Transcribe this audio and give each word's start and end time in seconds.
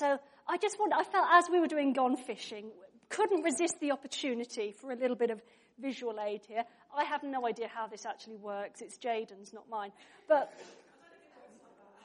so 0.00 0.18
I 0.48 0.56
just 0.56 0.78
want, 0.80 0.94
I 0.94 1.04
felt 1.04 1.26
as 1.30 1.44
we 1.50 1.60
were 1.60 1.66
doing 1.66 1.92
Gone 1.92 2.16
Fishing, 2.16 2.70
couldn't 3.10 3.42
resist 3.42 3.78
the 3.80 3.92
opportunity 3.92 4.72
for 4.72 4.90
a 4.90 4.96
little 4.96 5.16
bit 5.16 5.30
of 5.30 5.42
visual 5.78 6.18
aid 6.18 6.40
here. 6.48 6.64
I 6.96 7.04
have 7.04 7.22
no 7.22 7.46
idea 7.46 7.68
how 7.68 7.86
this 7.86 8.06
actually 8.06 8.36
works. 8.36 8.80
It's 8.80 8.96
Jaden's, 8.98 9.52
not 9.52 9.68
mine. 9.68 9.92
But 10.26 10.52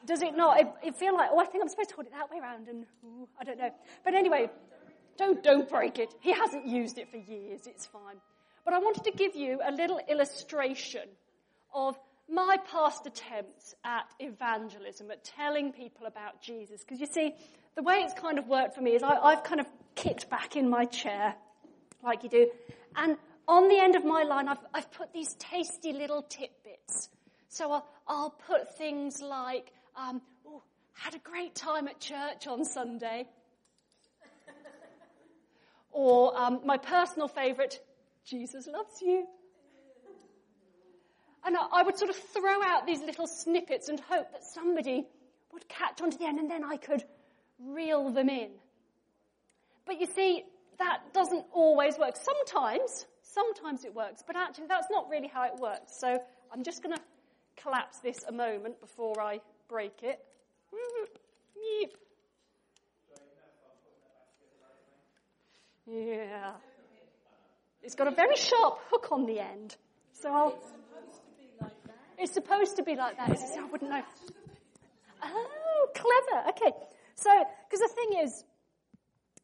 does 0.05 0.21
it 0.21 0.35
not? 0.35 0.59
It, 0.59 0.67
it 0.83 0.95
feel 0.95 1.15
like, 1.15 1.29
oh, 1.31 1.39
I 1.39 1.45
think 1.45 1.63
I'm 1.63 1.69
supposed 1.69 1.89
to 1.89 1.95
hold 1.95 2.07
it 2.07 2.13
that 2.13 2.29
way 2.29 2.39
around 2.39 2.67
and, 2.67 2.85
ooh, 3.05 3.27
I 3.39 3.45
don't 3.45 3.57
know. 3.57 3.71
But 4.03 4.13
anyway, 4.13 4.49
don't, 5.17 5.41
don't 5.41 5.69
break 5.69 5.97
it. 5.97 6.13
He 6.19 6.33
hasn't 6.33 6.67
used 6.67 6.97
it 6.97 7.09
for 7.09 7.17
years. 7.17 7.61
It's 7.65 7.85
fine. 7.85 8.17
But 8.65 8.73
I 8.73 8.79
wanted 8.79 9.05
to 9.05 9.11
give 9.11 9.35
you 9.35 9.61
a 9.65 9.71
little 9.71 9.99
illustration 10.09 11.07
of 11.73 11.95
my 12.27 12.57
past 12.71 13.05
attempts 13.05 13.75
at 13.83 14.05
evangelism, 14.19 15.11
at 15.11 15.23
telling 15.23 15.71
people 15.71 16.07
about 16.07 16.41
Jesus. 16.41 16.81
Because 16.81 16.99
you 16.99 17.07
see, 17.07 17.35
the 17.75 17.83
way 17.83 17.95
it's 17.95 18.13
kind 18.13 18.39
of 18.39 18.47
worked 18.47 18.75
for 18.75 18.81
me 18.81 18.91
is 18.91 19.03
I, 19.03 19.17
I've 19.17 19.43
kind 19.43 19.59
of 19.59 19.67
kicked 19.95 20.29
back 20.29 20.55
in 20.55 20.69
my 20.69 20.85
chair, 20.85 21.35
like 22.03 22.23
you 22.23 22.29
do, 22.29 22.49
and 22.95 23.17
on 23.47 23.67
the 23.67 23.77
end 23.77 23.95
of 23.95 24.03
my 24.03 24.23
line, 24.23 24.47
I've, 24.47 24.65
I've 24.73 24.91
put 24.91 25.13
these 25.13 25.35
tasty 25.35 25.93
little 25.93 26.23
tidbits. 26.23 27.09
So 27.49 27.71
I'll, 27.71 27.87
I'll 28.07 28.29
put 28.47 28.75
things 28.77 29.21
like, 29.21 29.71
um, 29.95 30.21
oh, 30.47 30.63
had 30.93 31.13
a 31.15 31.19
great 31.19 31.53
time 31.55 31.87
at 31.87 31.99
church 31.99 32.47
on 32.47 32.65
Sunday. 32.65 33.27
or 35.91 36.37
um, 36.37 36.61
my 36.65 36.77
personal 36.77 37.27
favourite, 37.27 37.79
Jesus 38.25 38.67
loves 38.67 39.01
you. 39.01 39.27
And 41.45 41.55
I, 41.55 41.67
I 41.71 41.83
would 41.83 41.97
sort 41.97 42.09
of 42.09 42.15
throw 42.15 42.63
out 42.63 42.87
these 42.87 43.01
little 43.01 43.27
snippets 43.27 43.89
and 43.89 43.99
hope 43.99 44.31
that 44.31 44.43
somebody 44.43 45.05
would 45.53 45.67
catch 45.69 46.01
on 46.01 46.09
to 46.09 46.17
the 46.17 46.25
end 46.25 46.39
and 46.39 46.49
then 46.49 46.63
I 46.63 46.77
could 46.77 47.03
reel 47.59 48.09
them 48.11 48.29
in. 48.29 48.49
But 49.85 49.99
you 50.01 50.07
see, 50.07 50.43
that 50.79 51.13
doesn't 51.13 51.45
always 51.53 51.97
work. 51.97 52.15
Sometimes, 52.15 53.05
sometimes 53.21 53.85
it 53.85 53.93
works, 53.93 54.23
but 54.25 54.35
actually 54.35 54.67
that's 54.67 54.87
not 54.89 55.09
really 55.09 55.27
how 55.27 55.43
it 55.43 55.59
works. 55.59 55.97
So 55.99 56.17
I'm 56.51 56.63
just 56.63 56.83
going 56.83 56.95
to 56.95 57.01
collapse 57.61 57.99
this 57.99 58.23
a 58.27 58.31
moment 58.31 58.79
before 58.81 59.21
I 59.21 59.39
break 59.69 60.03
it. 60.03 60.19
Mm-hmm. 60.73 61.91
Yeah. 65.87 66.51
It's 67.83 67.95
got 67.95 68.07
a 68.07 68.11
very 68.11 68.35
sharp 68.35 68.79
hook 68.89 69.09
on 69.11 69.25
the 69.25 69.39
end. 69.39 69.75
So 70.13 70.33
I'll, 70.33 70.57
it's 70.57 70.73
supposed 70.73 71.17
to 71.17 71.33
be 71.37 71.45
like 71.61 71.77
that. 71.85 71.99
It's 72.17 72.33
supposed 72.33 72.77
to 72.77 72.83
be 72.83 72.95
like 72.95 73.17
that. 73.17 73.29
I 73.29 73.65
wouldn't 73.65 73.91
know. 73.91 74.01
Oh, 75.23 75.87
clever. 75.93 76.49
Okay. 76.49 76.71
So, 77.15 77.29
because 77.69 77.79
the 77.79 77.95
thing 77.95 78.23
is, 78.23 78.43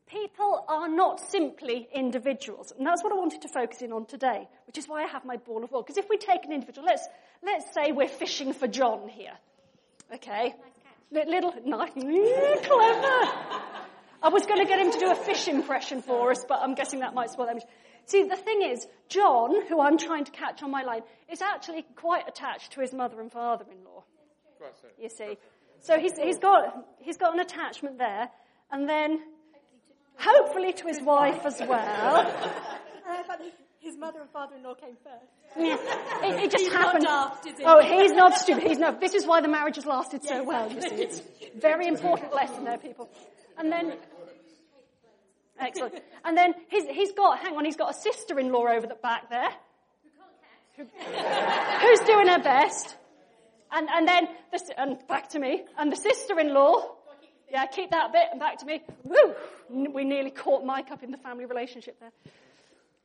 people 0.08 0.66
are 0.68 0.90
not 0.90 1.20
simply 1.20 1.88
individuals. 1.94 2.74
And 2.78 2.86
that's 2.86 3.04
what 3.04 3.14
I 3.14 3.16
wanted 3.16 3.42
to 3.44 3.48
focus 3.48 3.82
in 3.82 3.94
on 3.94 4.06
today, 4.06 4.48
which 4.68 4.78
is 4.78 4.88
why 4.88 5.04
I 5.04 5.08
have 5.08 5.26
my 5.26 5.38
ball 5.38 5.64
of 5.64 5.72
wool. 5.72 5.82
Because 5.82 5.98
if 5.98 6.10
we 6.10 6.18
take 6.18 6.46
an 6.46 6.52
individual, 6.52 6.86
let's, 6.86 7.08
let's 7.44 7.74
say 7.74 7.92
we're 7.92 8.10
fishing 8.10 8.54
for 8.54 8.68
John 8.68 9.08
here. 9.08 9.34
Okay? 10.14 10.54
Nice 11.12 11.28
little, 11.28 11.54
nice, 11.66 11.92
clever. 11.96 13.32
I 14.24 14.30
was 14.30 14.46
going 14.46 14.60
to 14.60 14.66
get 14.66 14.80
him 14.80 14.92
to 14.92 15.00
do 15.00 15.12
a 15.12 15.16
fish 15.16 15.48
impression 15.48 16.02
for 16.02 16.32
us, 16.32 16.46
but 16.48 16.60
I'm 16.62 16.76
guessing 16.76 17.00
that 17.00 17.14
might 17.14 17.32
spoil 17.32 17.48
that. 17.48 17.64
See, 18.06 18.24
the 18.24 18.36
thing 18.36 18.62
is, 18.62 18.86
John, 19.10 19.66
who 19.68 19.80
I'm 19.80 19.98
trying 19.98 20.26
to 20.26 20.32
catch 20.32 20.62
on 20.62 20.72
my 20.72 20.84
line, 20.84 21.02
is 21.32 21.42
actually 21.42 21.86
quite 21.96 22.28
attached 22.28 22.74
to 22.74 22.82
his 22.82 22.94
mother 22.94 23.20
and 23.22 23.32
father-in-law. 23.32 24.04
You 25.02 25.10
see. 25.10 25.38
So 25.82 26.00
he's, 26.00 26.18
he's, 26.18 26.38
got, 26.38 26.86
he's 27.00 27.18
got 27.18 27.34
an 27.34 27.40
attachment 27.40 27.98
there, 27.98 28.30
and 28.72 28.88
then 28.88 29.20
hopefully 30.16 30.74
to 30.74 30.88
his 30.88 31.02
wife 31.02 31.44
as 31.46 31.60
well. 31.60 32.18
Uh, 33.08 33.24
his 33.80 33.98
mother 33.98 34.22
and 34.22 34.30
father-in-law 34.30 34.76
came 34.76 34.96
first. 35.04 35.26
Yeah, 35.58 35.76
it, 36.24 36.44
it 36.44 36.52
just 36.52 36.66
he's 36.66 36.74
happened. 36.74 37.04
Not 37.04 37.44
daft, 37.44 37.58
he? 37.58 37.66
Oh, 37.66 37.82
he's 37.82 38.12
not 38.12 38.38
stupid. 38.38 38.64
He's 38.64 38.78
no. 38.78 38.96
This 38.98 39.16
is 39.16 39.26
why 39.26 39.42
the 39.42 39.48
marriage 39.48 39.76
has 39.76 39.88
lasted 39.88 40.24
so 40.24 40.44
well. 40.44 40.72
You 40.72 40.82
see, 40.82 40.96
it's 40.96 41.22
very 41.58 41.88
important 41.88 42.32
lesson 42.34 42.64
there, 42.64 42.78
people. 42.78 43.10
And 43.58 43.72
then, 43.72 43.98
excellent. 45.60 45.96
And 46.24 46.38
then 46.38 46.54
he's, 46.70 46.86
he's 46.86 47.12
got. 47.14 47.40
Hang 47.40 47.58
on, 47.58 47.66
he's 47.66 47.76
got 47.76 47.90
a 47.90 47.94
sister-in-law 48.00 48.68
over 48.68 48.86
the 48.86 48.96
back 48.96 49.32
there, 49.32 49.50
who, 50.78 50.84
who's 50.84 52.00
doing 52.02 52.28
her 52.28 52.40
best. 52.40 52.96
And 53.72 53.90
and 53.90 54.08
then 54.08 54.28
the, 54.52 54.80
and 54.80 54.98
back 55.08 55.30
to 55.30 55.40
me. 55.40 55.64
And 55.78 55.92
the 55.92 55.96
sister-in-law. 55.96 56.98
Yeah, 57.52 57.66
keep 57.66 57.92
that 57.92 58.14
bit 58.14 58.24
and 58.32 58.40
back 58.40 58.60
to 58.60 58.66
me. 58.66 58.82
Woo! 59.04 59.36
We 59.70 60.06
nearly 60.06 60.32
caught 60.32 60.64
Mike 60.66 60.90
up 60.90 61.04
in 61.04 61.12
the 61.12 61.18
family 61.18 61.46
relationship 61.46 62.00
there. 62.00 62.12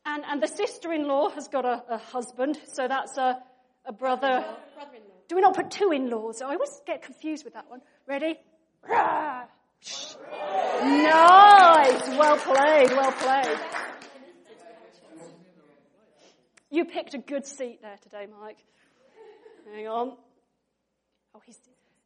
And, 0.04 0.24
and 0.24 0.40
the 0.40 0.46
sister-in-law 0.46 1.30
has 1.30 1.48
got 1.48 1.64
a, 1.64 1.82
a 1.90 1.98
husband, 1.98 2.56
so 2.72 2.86
that's 2.86 3.16
a, 3.18 3.42
a 3.84 3.92
brother. 3.92 4.44
Do 5.28 5.34
we 5.34 5.42
not 5.42 5.56
put 5.56 5.72
two 5.72 5.90
in-laws? 5.90 6.42
I 6.42 6.52
always 6.52 6.80
get 6.86 7.02
confused 7.02 7.44
with 7.44 7.54
that 7.54 7.68
one. 7.68 7.80
Ready? 8.06 8.38
Nice. 10.84 12.08
Well 12.08 12.36
played, 12.36 12.90
well 12.92 13.10
played. 13.10 13.58
You 16.70 16.84
picked 16.84 17.14
a 17.14 17.18
good 17.18 17.44
seat 17.46 17.82
there 17.82 17.98
today, 18.00 18.28
Mike. 18.40 18.58
Hang 19.74 19.88
on. 19.88 20.16
Oh, 21.36 21.42
he's, 21.44 21.58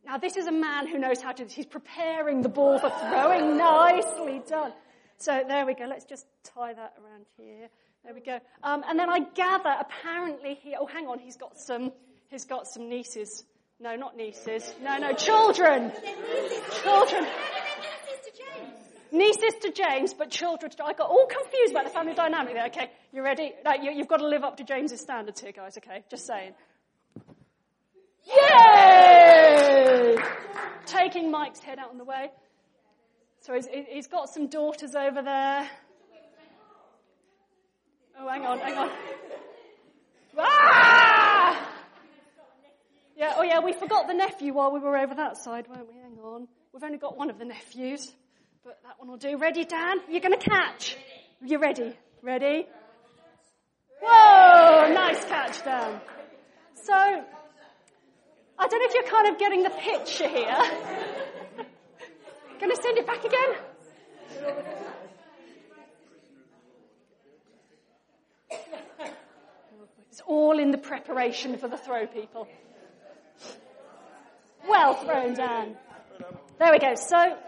now 0.04 0.18
this 0.18 0.36
is 0.36 0.48
a 0.48 0.52
man 0.52 0.88
who 0.88 0.98
knows 0.98 1.22
how 1.22 1.30
to, 1.30 1.44
he's 1.44 1.66
preparing 1.66 2.42
the 2.42 2.48
ball 2.48 2.80
for 2.80 2.90
throwing. 2.90 3.56
Nicely 3.58 4.42
done. 4.48 4.72
So 5.18 5.44
there 5.46 5.64
we 5.64 5.74
go. 5.74 5.84
Let's 5.84 6.04
just 6.04 6.26
tie 6.42 6.72
that 6.72 6.94
around 7.00 7.26
here. 7.36 7.68
There 8.04 8.12
we 8.12 8.20
go. 8.20 8.40
Um, 8.64 8.82
and 8.88 8.98
then 8.98 9.08
I 9.08 9.20
gather, 9.20 9.72
apparently 9.78 10.58
he, 10.60 10.74
oh 10.74 10.86
hang 10.86 11.06
on, 11.06 11.20
he's 11.20 11.36
got 11.36 11.56
some, 11.60 11.92
he's 12.28 12.44
got 12.44 12.66
some 12.66 12.88
nieces. 12.88 13.44
No, 13.78 13.94
not 13.94 14.16
nieces. 14.16 14.74
No, 14.82 14.98
no, 14.98 15.12
children. 15.12 15.92
Children. 16.82 17.26
Nieces 19.12 19.54
to 19.62 19.70
James, 19.70 20.12
but 20.12 20.30
children 20.30 20.72
to, 20.72 20.84
I 20.84 20.92
got 20.92 21.08
all 21.08 21.26
confused 21.26 21.70
about 21.70 21.84
the 21.84 21.90
family 21.90 22.14
dynamic 22.14 22.54
there. 22.54 22.66
Okay, 22.66 22.90
you 23.12 23.22
ready? 23.22 23.52
No, 23.64 23.74
you, 23.74 23.92
you've 23.92 24.08
got 24.08 24.18
to 24.18 24.26
live 24.26 24.42
up 24.42 24.56
to 24.56 24.64
James's 24.64 25.00
standards 25.00 25.40
here, 25.40 25.52
guys, 25.52 25.78
okay? 25.78 26.02
Just 26.10 26.26
saying. 26.26 26.52
Yay! 28.26 29.19
Taking 30.90 31.30
Mike's 31.30 31.60
head 31.60 31.78
out 31.78 31.90
on 31.90 31.98
the 31.98 32.04
way. 32.04 32.30
So 33.42 33.54
he's, 33.54 33.68
he's 33.88 34.08
got 34.08 34.28
some 34.28 34.48
daughters 34.48 34.94
over 34.96 35.22
there. 35.22 35.68
Oh, 38.18 38.28
hang 38.28 38.44
on, 38.44 38.58
hang 38.58 38.76
on. 38.76 38.90
Ah! 40.36 41.68
Yeah, 43.16 43.34
oh 43.36 43.42
yeah, 43.42 43.60
we 43.60 43.72
forgot 43.72 44.08
the 44.08 44.14
nephew 44.14 44.52
while 44.52 44.72
we 44.72 44.80
were 44.80 44.96
over 44.96 45.14
that 45.14 45.36
side, 45.36 45.68
weren't 45.68 45.86
we? 45.88 46.00
Hang 46.00 46.18
on. 46.24 46.48
We've 46.72 46.82
only 46.82 46.98
got 46.98 47.16
one 47.16 47.30
of 47.30 47.38
the 47.38 47.44
nephews, 47.44 48.12
but 48.64 48.80
that 48.82 48.98
one 48.98 49.08
will 49.08 49.16
do. 49.16 49.36
Ready, 49.36 49.64
Dan? 49.64 49.98
You're 50.08 50.20
going 50.20 50.38
to 50.38 50.50
catch. 50.50 50.96
You 51.44 51.58
ready? 51.58 51.96
Ready? 52.22 52.66
Whoa! 54.02 54.92
Nice 54.92 55.24
catch, 55.24 55.62
Dan. 55.64 56.00
So, 56.74 57.24
I 58.60 58.68
don't 58.68 58.78
know 58.78 58.86
if 58.86 58.94
you're 58.94 59.02
kind 59.04 59.26
of 59.28 59.38
getting 59.38 59.62
the 59.62 59.70
picture 59.70 60.28
here. 60.28 60.54
Going 62.60 62.76
to 62.76 62.82
send 62.82 62.98
it 62.98 63.06
back 63.06 63.24
again? 63.24 63.54
It's 70.10 70.20
all 70.26 70.58
in 70.58 70.72
the 70.72 70.78
preparation 70.78 71.56
for 71.56 71.68
the 71.68 71.78
throw, 71.78 72.06
people. 72.06 72.46
Well 74.68 74.92
thrown, 74.94 75.32
Dan. 75.32 75.76
There 76.58 76.70
we 76.70 76.78
go. 76.78 76.94
So, 76.96 77.38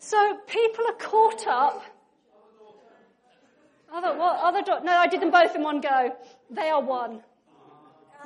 so 0.00 0.36
people 0.48 0.84
are 0.86 0.98
caught 0.98 1.46
up. 1.46 1.82
Other, 3.90 4.18
what, 4.18 4.38
other, 4.42 4.84
no, 4.84 4.92
I 4.92 5.06
did 5.06 5.22
them 5.22 5.30
both 5.30 5.56
in 5.56 5.62
one 5.62 5.80
go. 5.80 6.14
They 6.50 6.68
are 6.68 6.82
one. 6.82 7.22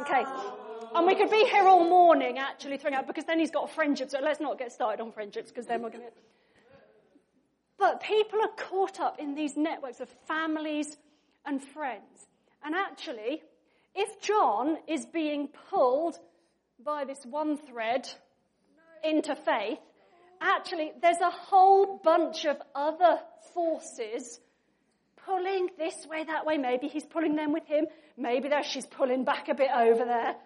Okay. 0.00 0.24
And 0.94 1.06
we 1.06 1.14
could 1.14 1.30
be 1.30 1.44
here 1.44 1.66
all 1.66 1.88
morning 1.88 2.38
actually 2.38 2.78
throwing 2.78 2.94
out 2.94 3.06
because 3.06 3.24
then 3.24 3.38
he's 3.38 3.50
got 3.50 3.70
a 3.70 3.72
friendship. 3.72 4.10
So 4.10 4.18
let's 4.20 4.40
not 4.40 4.58
get 4.58 4.72
started 4.72 5.02
on 5.02 5.12
friendships 5.12 5.50
because 5.50 5.66
then 5.66 5.82
we're 5.82 5.90
going 5.90 6.04
to. 6.04 6.10
But 7.78 8.02
people 8.02 8.40
are 8.40 8.56
caught 8.56 9.00
up 9.00 9.18
in 9.18 9.34
these 9.34 9.56
networks 9.56 10.00
of 10.00 10.08
families 10.26 10.96
and 11.44 11.62
friends. 11.62 12.26
And 12.64 12.74
actually, 12.74 13.42
if 13.94 14.20
John 14.20 14.78
is 14.86 15.06
being 15.06 15.48
pulled 15.70 16.18
by 16.82 17.04
this 17.04 17.24
one 17.24 17.56
thread 17.58 18.08
into 19.04 19.34
faith, 19.34 19.78
actually 20.40 20.92
there's 21.00 21.20
a 21.20 21.30
whole 21.30 21.98
bunch 22.02 22.44
of 22.44 22.56
other 22.74 23.18
forces 23.54 24.40
pulling 25.26 25.68
this 25.76 26.06
way, 26.06 26.24
that 26.24 26.46
way. 26.46 26.56
Maybe 26.56 26.88
he's 26.88 27.04
pulling 27.04 27.36
them 27.36 27.52
with 27.52 27.66
him. 27.66 27.86
Maybe 28.16 28.48
there 28.48 28.62
she's 28.62 28.86
pulling 28.86 29.24
back 29.24 29.48
a 29.48 29.54
bit 29.54 29.70
over 29.74 30.04
there. 30.04 30.36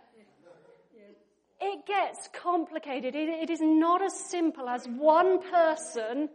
It 1.61 1.87
gets 1.87 2.29
complicated. 2.33 3.15
It, 3.15 3.29
it 3.29 3.51
is 3.51 3.61
not 3.61 4.03
as 4.03 4.19
simple 4.19 4.69
as 4.69 4.87
one 4.87 5.43
person 5.51 6.29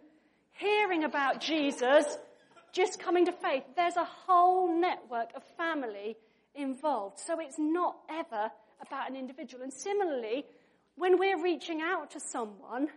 hearing 0.51 1.03
about 1.03 1.41
Jesus, 1.41 2.05
just 2.71 2.99
coming 2.99 3.25
to 3.25 3.31
faith. 3.31 3.63
There's 3.75 3.97
a 3.97 4.05
whole 4.05 4.79
network 4.79 5.29
of 5.35 5.43
family 5.57 6.15
involved. 6.53 7.19
So 7.19 7.39
it's 7.39 7.57
not 7.57 7.97
ever 8.09 8.51
about 8.81 9.09
an 9.09 9.15
individual. 9.15 9.63
And 9.63 9.73
similarly, 9.73 10.45
when 10.95 11.17
we're 11.17 11.41
reaching 11.41 11.81
out 11.81 12.11
to 12.11 12.19
someone, 12.19 12.89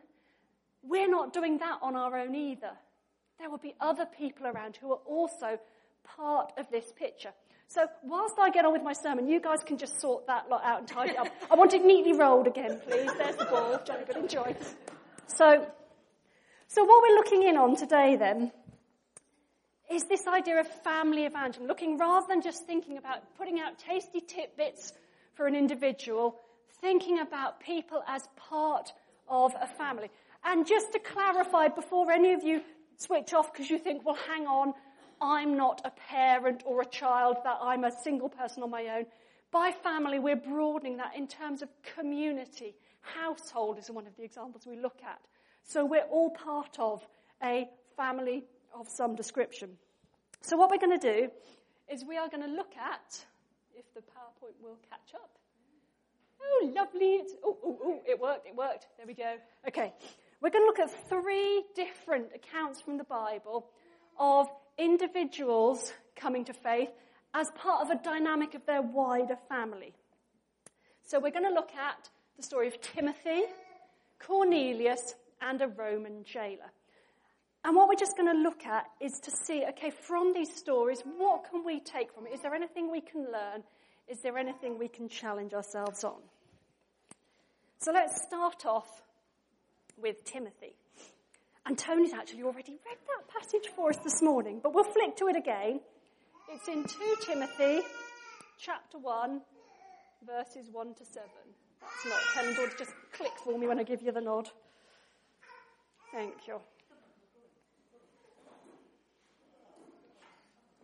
we're 0.83 1.09
not 1.09 1.33
doing 1.33 1.59
that 1.59 1.79
on 1.83 1.97
our 1.97 2.17
own 2.19 2.35
either. 2.35 2.73
There 3.39 3.51
will 3.51 3.59
be 3.59 3.75
other 3.81 4.07
people 4.07 4.47
around 4.47 4.77
who 4.77 4.93
are 4.93 5.01
also 5.07 5.59
part 6.05 6.53
of 6.57 6.71
this 6.71 6.93
picture. 6.97 7.33
So 7.71 7.87
whilst 8.03 8.39
I 8.39 8.49
get 8.49 8.65
on 8.65 8.73
with 8.73 8.83
my 8.83 8.95
sermon, 8.95 9.29
you 9.29 9.41
guys 9.41 9.59
can 9.63 9.77
just 9.77 10.01
sort 10.01 10.27
that 10.27 10.49
lot 10.49 10.65
out 10.65 10.79
and 10.79 10.89
tidy 10.89 11.17
up. 11.19 11.29
I 11.51 11.55
want 11.55 11.75
it 11.75 11.85
neatly 11.85 12.15
rolled 12.15 12.47
again, 12.47 12.81
please. 12.81 13.11
There's 13.19 13.37
the 13.37 13.45
ball. 13.45 13.79
Jolly 13.85 14.05
good, 14.07 14.17
enjoy. 14.17 14.57
So, 15.27 15.67
so 16.69 16.85
what 16.85 17.03
we're 17.03 17.15
looking 17.15 17.43
in 17.43 17.59
on 17.59 17.77
today 17.77 18.17
then 18.17 18.53
is 19.93 20.05
this 20.05 20.27
idea 20.27 20.61
of 20.61 20.67
family 20.83 21.27
evangelism, 21.27 21.67
looking 21.67 21.99
rather 21.99 22.27
than 22.27 22.41
just 22.41 22.65
thinking 22.65 22.97
about 22.97 23.37
putting 23.37 23.61
out 23.61 23.79
tasty 23.79 24.23
tidbits 24.23 24.95
for 25.35 25.47
an 25.47 25.55
individual, 25.55 26.37
thinking 26.81 27.21
about 27.21 27.61
people 27.61 28.03
as 28.09 28.27
part 28.37 28.93
of 29.29 29.55
a 29.61 29.67
family. 29.67 30.11
And 30.43 30.67
just 30.67 30.93
to 30.93 30.99
clarify, 30.99 31.69
before 31.69 32.11
any 32.11 32.33
of 32.33 32.43
you 32.43 32.63
switch 32.97 33.35
off 33.35 33.53
because 33.53 33.69
you 33.69 33.79
think, 33.79 34.07
well, 34.07 34.19
hang 34.27 34.47
on, 34.47 34.73
I'm 35.21 35.57
not 35.57 35.81
a 35.85 35.91
parent 35.91 36.63
or 36.65 36.83
a 36.83 36.87
child, 36.87 37.39
that 37.45 37.59
I'm 37.63 37.85
a 37.85 37.93
single 38.03 38.29
person 38.29 38.63
on 38.63 38.71
my 38.71 38.87
own. 38.89 39.07
By 39.51 39.73
family, 39.73 40.19
we're 40.19 40.37
broadening 40.37 40.99
that 40.99 41.17
in 41.17 41.27
terms 41.27 41.63
of 41.63 41.69
community. 41.97 42.75
Household 43.01 43.79
is 43.79 43.91
one 43.91 44.07
of 44.07 44.17
the 44.17 44.23
examples 44.23 44.67
we 44.67 44.77
look 44.77 44.99
at. 45.03 45.21
So 45.65 45.85
we're 45.85 46.07
all 46.11 46.31
part 46.31 46.77
of 46.79 47.07
a 47.43 47.69
family 47.97 48.45
of 48.75 48.89
some 48.89 49.15
description. 49.15 49.71
So 50.43 50.57
what 50.57 50.71
we're 50.71 50.79
going 50.79 50.99
to 50.99 51.13
do 51.13 51.31
is 51.91 52.05
we 52.05 52.17
are 52.17 52.29
going 52.29 52.43
to 52.43 52.55
look 52.55 52.75
at, 52.77 53.25
if 53.75 53.85
the 53.95 54.01
PowerPoint 54.01 54.63
will 54.63 54.79
catch 54.91 55.15
up. 55.15 55.31
Oh, 56.41 56.73
lovely. 56.75 57.23
Oh, 57.45 57.57
oh, 57.65 57.79
oh, 57.83 58.01
it 58.07 58.21
worked, 58.21 58.47
it 58.47 58.55
worked. 58.55 58.87
There 58.97 59.07
we 59.07 59.15
go. 59.15 59.37
Okay. 59.67 59.93
We're 60.41 60.51
going 60.51 60.63
to 60.63 60.67
look 60.67 60.79
at 60.79 61.09
three 61.09 61.65
different 61.75 62.29
accounts 62.35 62.81
from 62.81 62.97
the 62.97 63.05
Bible 63.05 63.67
of 64.19 64.49
individuals 64.79 65.93
coming 66.17 66.45
to 66.47 66.53
faith 66.53 66.91
as 67.35 67.51
part 67.57 67.83
of 67.83 67.91
a 67.91 68.03
dynamic 68.03 68.55
of 68.55 68.65
their 68.67 68.83
wider 68.83 69.37
family. 69.49 69.95
So 71.05 71.19
we're 71.19 71.33
going 71.33 71.45
to 71.45 71.55
look 71.55 71.71
at 71.75 72.09
the 72.37 72.43
story 72.43 72.69
of 72.69 72.81
Timothy, 72.81 73.43
Cornelius, 74.19 75.15
and 75.41 75.61
a 75.61 75.69
Roman 75.69 76.25
jailer. 76.25 76.71
And 77.65 77.77
what 77.77 77.89
we're 77.89 77.97
just 77.97 78.17
going 78.17 78.33
to 78.33 78.41
look 78.41 78.65
at 78.67 78.87
is 79.01 79.13
to 79.25 79.31
see, 79.31 79.65
okay, 79.71 79.91
from 79.91 80.33
these 80.33 80.55
stories, 80.55 81.03
what 81.19 81.51
can 81.51 81.65
we 81.65 81.81
take 81.81 82.13
from 82.15 82.27
it? 82.27 82.33
Is 82.33 82.41
there 82.41 82.55
anything 82.55 82.91
we 82.91 83.01
can 83.01 83.25
learn? 83.25 83.63
Is 84.09 84.21
there 84.23 84.39
anything 84.39 84.79
we 84.79 84.89
can 84.89 85.09
challenge 85.09 85.53
ourselves 85.53 86.05
on? 86.05 86.21
So 87.81 87.93
let's 87.93 88.23
start 88.27 88.65
off 88.65 89.03
with 89.97 90.25
Timothy. 90.25 90.78
And 91.67 91.77
Tony's 91.77 92.13
actually 92.13 92.43
already 92.43 92.73
read 92.73 92.99
that 93.07 93.29
passage 93.29 93.69
for 93.75 93.91
us 93.91 93.99
this 93.99 94.23
morning, 94.23 94.61
but 94.63 94.75
we'll 94.75 94.85
flick 94.85 95.17
to 95.17 95.29
it 95.29 95.37
again. 95.37 95.81
It's 96.51 96.67
in 96.69 96.85
2 96.85 97.17
Timothy 97.21 97.81
chapter 98.59 98.99
1, 98.99 99.41
verses 100.27 100.71
1 100.73 100.95
to 100.95 101.05
7. 101.05 101.29
That's 101.81 102.07
not 102.07 102.21
Helen 102.35 102.55
George, 102.55 102.79
just 102.79 102.93
click 103.13 103.33
for 103.45 103.59
me 103.59 103.67
when 103.67 103.79
I 103.79 103.83
give 103.83 104.03
you 104.03 104.13
the 104.13 104.21
nod. 104.21 104.49
Thank 106.13 106.35
you. 106.47 106.59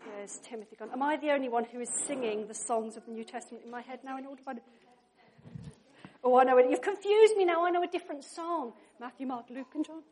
There's 0.06 0.38
Timothy 0.38 0.76
gone. 0.76 0.90
Am 0.92 1.02
I 1.02 1.16
the 1.16 1.30
only 1.30 1.48
one 1.48 1.64
who 1.64 1.80
is 1.80 1.88
singing 2.06 2.46
the 2.46 2.54
songs 2.54 2.96
of 2.96 3.06
the 3.06 3.12
New 3.12 3.24
Testament 3.24 3.64
in 3.64 3.70
my 3.70 3.80
head 3.80 4.00
now 4.04 4.18
in 4.18 4.26
order? 4.26 4.42
Oh, 6.24 6.38
I 6.38 6.44
know 6.44 6.56
it. 6.56 6.70
You've 6.70 6.80
confused 6.80 7.36
me 7.36 7.44
now. 7.44 7.66
I 7.66 7.70
know 7.70 7.82
a 7.82 7.86
different 7.86 8.24
song. 8.24 8.72
Matthew, 8.98 9.26
Mark, 9.26 9.50
Luke, 9.50 9.68
and 9.74 9.84
John. 9.84 10.02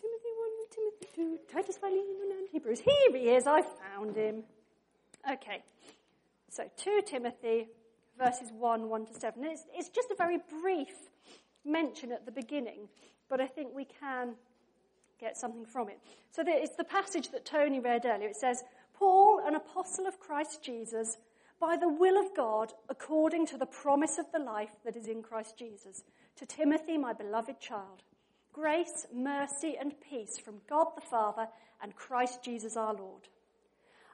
Timothy 0.00 0.32
1, 0.36 0.50
Timothy 0.70 1.06
2, 1.14 1.38
Titus, 1.52 1.76
Philemon, 1.78 2.32
and 2.32 2.48
Hebrews. 2.50 2.80
Here 2.80 3.12
he 3.12 3.30
is. 3.30 3.46
I 3.46 3.62
found 3.62 4.16
him. 4.16 4.42
Okay. 5.30 5.62
So 6.50 6.64
2 6.76 7.02
Timothy, 7.06 7.68
verses 8.18 8.50
1, 8.58 8.88
1 8.88 9.06
to 9.06 9.14
7. 9.14 9.44
It's, 9.44 9.64
it's 9.72 9.88
just 9.88 10.10
a 10.10 10.16
very 10.16 10.38
brief 10.62 10.94
mention 11.64 12.10
at 12.10 12.26
the 12.26 12.32
beginning, 12.32 12.88
but 13.30 13.40
I 13.40 13.46
think 13.46 13.72
we 13.72 13.86
can 14.00 14.34
get 15.20 15.36
something 15.36 15.64
from 15.64 15.88
it. 15.88 15.98
So 16.32 16.42
it's 16.44 16.76
the 16.76 16.84
passage 16.84 17.30
that 17.30 17.44
Tony 17.44 17.78
read 17.80 18.04
earlier. 18.04 18.28
It 18.28 18.36
says, 18.36 18.62
Paul, 18.98 19.40
an 19.44 19.54
apostle 19.54 20.06
of 20.06 20.20
Christ 20.20 20.62
Jesus, 20.62 21.18
by 21.60 21.76
the 21.76 21.88
will 21.88 22.18
of 22.18 22.34
God, 22.36 22.72
according 22.88 23.46
to 23.46 23.56
the 23.56 23.66
promise 23.66 24.18
of 24.18 24.26
the 24.32 24.38
life 24.38 24.70
that 24.84 24.96
is 24.96 25.06
in 25.06 25.22
Christ 25.22 25.58
Jesus, 25.58 26.02
to 26.36 26.46
Timothy, 26.46 26.98
my 26.98 27.12
beloved 27.12 27.60
child. 27.60 28.02
Grace, 28.52 29.06
mercy, 29.12 29.76
and 29.78 30.00
peace 30.00 30.38
from 30.38 30.60
God 30.68 30.88
the 30.94 31.00
Father 31.00 31.48
and 31.82 31.96
Christ 31.96 32.42
Jesus 32.42 32.76
our 32.76 32.94
Lord. 32.94 33.28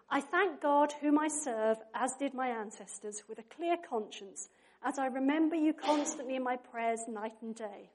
I 0.09 0.21
thank 0.21 0.61
God, 0.61 0.93
whom 1.01 1.19
I 1.19 1.29
serve, 1.29 1.79
as 1.95 2.15
did 2.15 2.35
my 2.35 2.49
ancestors, 2.49 3.23
with 3.29 3.39
a 3.39 3.55
clear 3.55 3.77
conscience, 3.77 4.49
as 4.83 4.99
I 4.99 5.07
remember 5.07 5.57
you 5.57 5.73
constantly 5.73 6.37
in 6.37 6.43
my 6.43 6.57
prayers 6.57 7.01
night 7.07 7.35
and 7.43 7.55
day. 7.55 7.91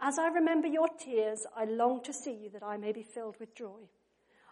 As 0.00 0.18
I 0.18 0.28
remember 0.28 0.68
your 0.68 0.88
tears, 0.88 1.46
I 1.56 1.64
long 1.64 2.02
to 2.04 2.12
see 2.12 2.32
you 2.32 2.50
that 2.50 2.62
I 2.62 2.76
may 2.76 2.92
be 2.92 3.02
filled 3.02 3.36
with 3.40 3.56
joy. 3.56 3.88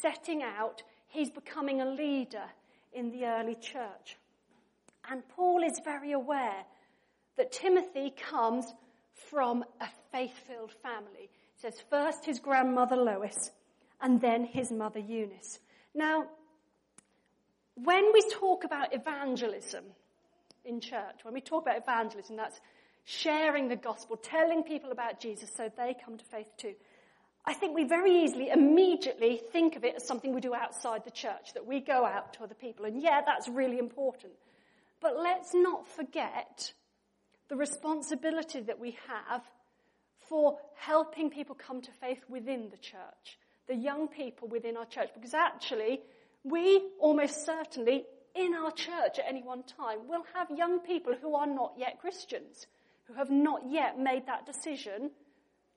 setting 0.00 0.42
out, 0.42 0.82
he's 1.08 1.30
becoming 1.30 1.80
a 1.80 1.90
leader 1.90 2.44
in 2.92 3.10
the 3.10 3.26
early 3.26 3.54
church. 3.54 4.16
And 5.10 5.26
Paul 5.28 5.62
is 5.62 5.80
very 5.84 6.12
aware 6.12 6.64
that 7.36 7.52
Timothy 7.52 8.10
comes 8.10 8.66
from 9.28 9.64
a 9.80 9.88
faith 10.12 10.34
filled 10.46 10.72
family. 10.82 11.30
Says 11.56 11.74
first 11.90 12.24
his 12.24 12.38
grandmother 12.38 12.96
Lois 12.96 13.50
and 14.00 14.20
then 14.20 14.44
his 14.44 14.70
mother 14.70 15.00
Eunice. 15.00 15.58
Now, 15.94 16.26
when 17.74 18.12
we 18.12 18.22
talk 18.30 18.64
about 18.64 18.94
evangelism 18.94 19.84
in 20.64 20.80
church, 20.80 21.20
when 21.22 21.34
we 21.34 21.40
talk 21.40 21.62
about 21.62 21.76
evangelism, 21.76 22.36
that's 22.36 22.60
sharing 23.04 23.68
the 23.68 23.76
gospel, 23.76 24.16
telling 24.16 24.62
people 24.62 24.92
about 24.92 25.20
Jesus 25.20 25.50
so 25.56 25.70
they 25.76 25.96
come 26.04 26.16
to 26.16 26.24
faith 26.26 26.50
too. 26.56 26.74
I 27.44 27.54
think 27.54 27.74
we 27.74 27.84
very 27.84 28.24
easily, 28.24 28.50
immediately 28.50 29.40
think 29.52 29.76
of 29.76 29.84
it 29.84 29.96
as 29.96 30.06
something 30.06 30.34
we 30.34 30.40
do 30.40 30.54
outside 30.54 31.04
the 31.04 31.10
church, 31.10 31.54
that 31.54 31.66
we 31.66 31.80
go 31.80 32.04
out 32.04 32.34
to 32.34 32.44
other 32.44 32.54
people. 32.54 32.84
And 32.84 33.02
yeah, 33.02 33.22
that's 33.24 33.48
really 33.48 33.78
important. 33.78 34.32
But 35.00 35.16
let's 35.16 35.54
not 35.54 35.88
forget 35.88 36.72
the 37.48 37.56
responsibility 37.56 38.60
that 38.60 38.78
we 38.78 38.96
have 39.08 39.42
for 40.28 40.58
helping 40.76 41.30
people 41.30 41.56
come 41.56 41.80
to 41.80 41.90
faith 42.00 42.22
within 42.28 42.68
the 42.70 42.76
church, 42.76 43.38
the 43.66 43.74
young 43.74 44.06
people 44.06 44.46
within 44.46 44.76
our 44.76 44.84
church, 44.84 45.08
because 45.14 45.34
actually, 45.34 46.00
we 46.44 46.80
almost 47.00 47.44
certainly 47.44 48.04
in 48.34 48.54
our 48.54 48.70
church 48.70 49.18
at 49.18 49.24
any 49.26 49.42
one 49.42 49.64
time 49.64 50.06
will 50.06 50.24
have 50.34 50.48
young 50.56 50.78
people 50.80 51.14
who 51.20 51.34
are 51.34 51.46
not 51.46 51.72
yet 51.76 52.00
Christians, 52.00 52.66
who 53.04 53.14
have 53.14 53.30
not 53.30 53.62
yet 53.68 53.98
made 53.98 54.26
that 54.26 54.46
decision 54.46 55.10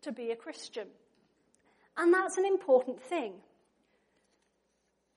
to 0.01 0.11
be 0.11 0.31
a 0.31 0.35
Christian. 0.35 0.87
And 1.97 2.13
that's 2.13 2.37
an 2.37 2.45
important 2.45 3.01
thing. 3.01 3.33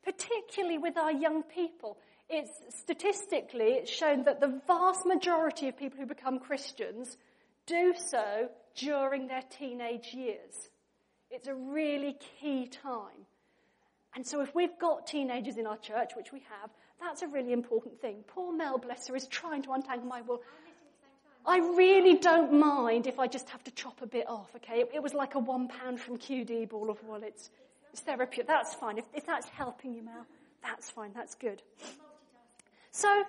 Particularly 0.04 0.78
with 0.78 0.97
our 0.97 1.12
young 1.12 1.42
people. 1.42 1.99
It's 2.28 2.50
statistically, 2.80 3.73
it's 3.75 3.90
shown 3.90 4.25
that 4.25 4.40
the 4.40 4.61
vast 4.66 5.06
majority 5.06 5.68
of 5.68 5.76
people 5.76 5.99
who 5.99 6.06
become 6.06 6.38
Christians 6.38 7.16
do 7.66 7.95
so 7.97 8.49
during 8.75 9.28
their 9.28 9.42
teenage 9.42 10.12
years. 10.12 10.71
It's 11.30 11.47
a 11.47 11.54
really 11.54 12.16
key 12.40 12.66
time. 12.66 13.26
And 14.14 14.26
so 14.26 14.40
if 14.40 14.54
we've 14.54 14.78
got 14.80 15.06
teenagers 15.06 15.56
in 15.56 15.66
our 15.66 15.76
church, 15.76 16.12
which 16.16 16.33
we 16.33 16.40
have, 16.40 16.71
That's 17.00 17.23
a 17.23 17.28
really 17.28 17.52
important 17.52 18.00
thing. 18.00 18.25
Poor 18.26 18.52
Mel, 18.52 18.78
bless 18.78 19.09
her, 19.09 19.16
is 19.16 19.26
trying 19.26 19.62
to 19.62 19.73
untangle 19.73 20.09
my 20.09 20.23
wool. 20.23 20.40
I 21.47 21.59
really 21.59 22.17
don't 22.17 22.53
mind 22.53 23.07
if 23.07 23.19
I 23.19 23.29
just 23.29 23.49
have 23.50 23.62
to 23.65 23.71
chop 23.71 24.03
a 24.03 24.07
bit 24.07 24.29
off, 24.29 24.50
okay? 24.57 24.81
It, 24.81 24.91
it 24.95 25.03
was 25.03 25.15
like 25.15 25.35
a 25.37 25.38
one 25.38 25.69
pound 25.69 26.00
from 26.00 26.19
QD 26.19 26.69
ball 26.71 26.91
of 26.91 27.03
wool. 27.05 27.21
It's, 27.23 27.50
it's 27.93 28.03
therapeutic. 28.03 28.49
That's 28.49 28.75
fine. 28.75 28.99
If, 28.99 29.05
if 29.15 29.25
that's 29.26 29.49
helping 29.49 29.95
you, 29.95 30.03
Mel, 30.03 30.26
that's 30.62 30.91
fine. 30.91 31.12
That's 31.15 31.37
good. 31.37 31.62
So, 32.91 33.25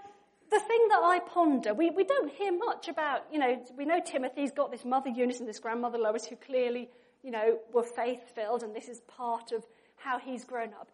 the 0.50 0.60
thing 0.60 0.88
that 0.90 1.00
I 1.04 1.20
ponder, 1.20 1.74
we, 1.74 1.90
we 1.92 2.04
don't 2.06 2.32
hear 2.32 2.58
much 2.58 2.88
about, 2.88 3.26
you 3.32 3.38
know, 3.38 3.62
we 3.78 3.86
know 3.86 4.00
Timothy's 4.04 4.52
got 4.52 4.72
this 4.72 4.86
mother 4.86 5.10
Eunice 5.10 5.40
and 5.40 5.48
this 5.48 5.60
grandmother 5.60 5.98
Lois 5.98 6.26
who 6.26 6.38
clearly, 6.38 6.90
you 7.22 7.32
know, 7.32 7.60
were 7.74 7.84
faith 7.84 8.22
filled 8.34 8.64
and 8.64 8.74
this 8.76 8.88
is 8.88 9.02
part 9.02 9.52
of 9.52 9.66
how 9.98 10.20
he's 10.20 10.46
grown 10.46 10.70
up. 10.80 10.90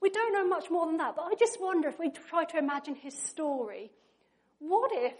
We 0.00 0.10
don't 0.10 0.32
know 0.32 0.46
much 0.46 0.70
more 0.70 0.86
than 0.86 0.96
that, 0.96 1.16
but 1.16 1.22
I 1.22 1.34
just 1.38 1.60
wonder 1.60 1.88
if 1.88 1.98
we 1.98 2.10
try 2.10 2.44
to 2.44 2.58
imagine 2.58 2.94
his 2.94 3.16
story, 3.16 3.90
what 4.58 4.90
if 4.92 5.14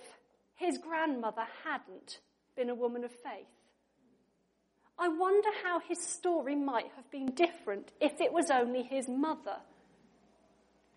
his 0.54 0.78
grandmother 0.78 1.44
hadn't 1.64 2.20
been 2.56 2.70
a 2.70 2.74
woman 2.74 3.04
of 3.04 3.10
faith? 3.10 3.46
I 4.98 5.08
wonder 5.08 5.48
how 5.64 5.80
his 5.80 6.00
story 6.00 6.54
might 6.54 6.90
have 6.96 7.10
been 7.10 7.26
different 7.26 7.90
if 8.00 8.20
it 8.20 8.32
was 8.32 8.50
only 8.50 8.82
his 8.82 9.08
mother 9.08 9.56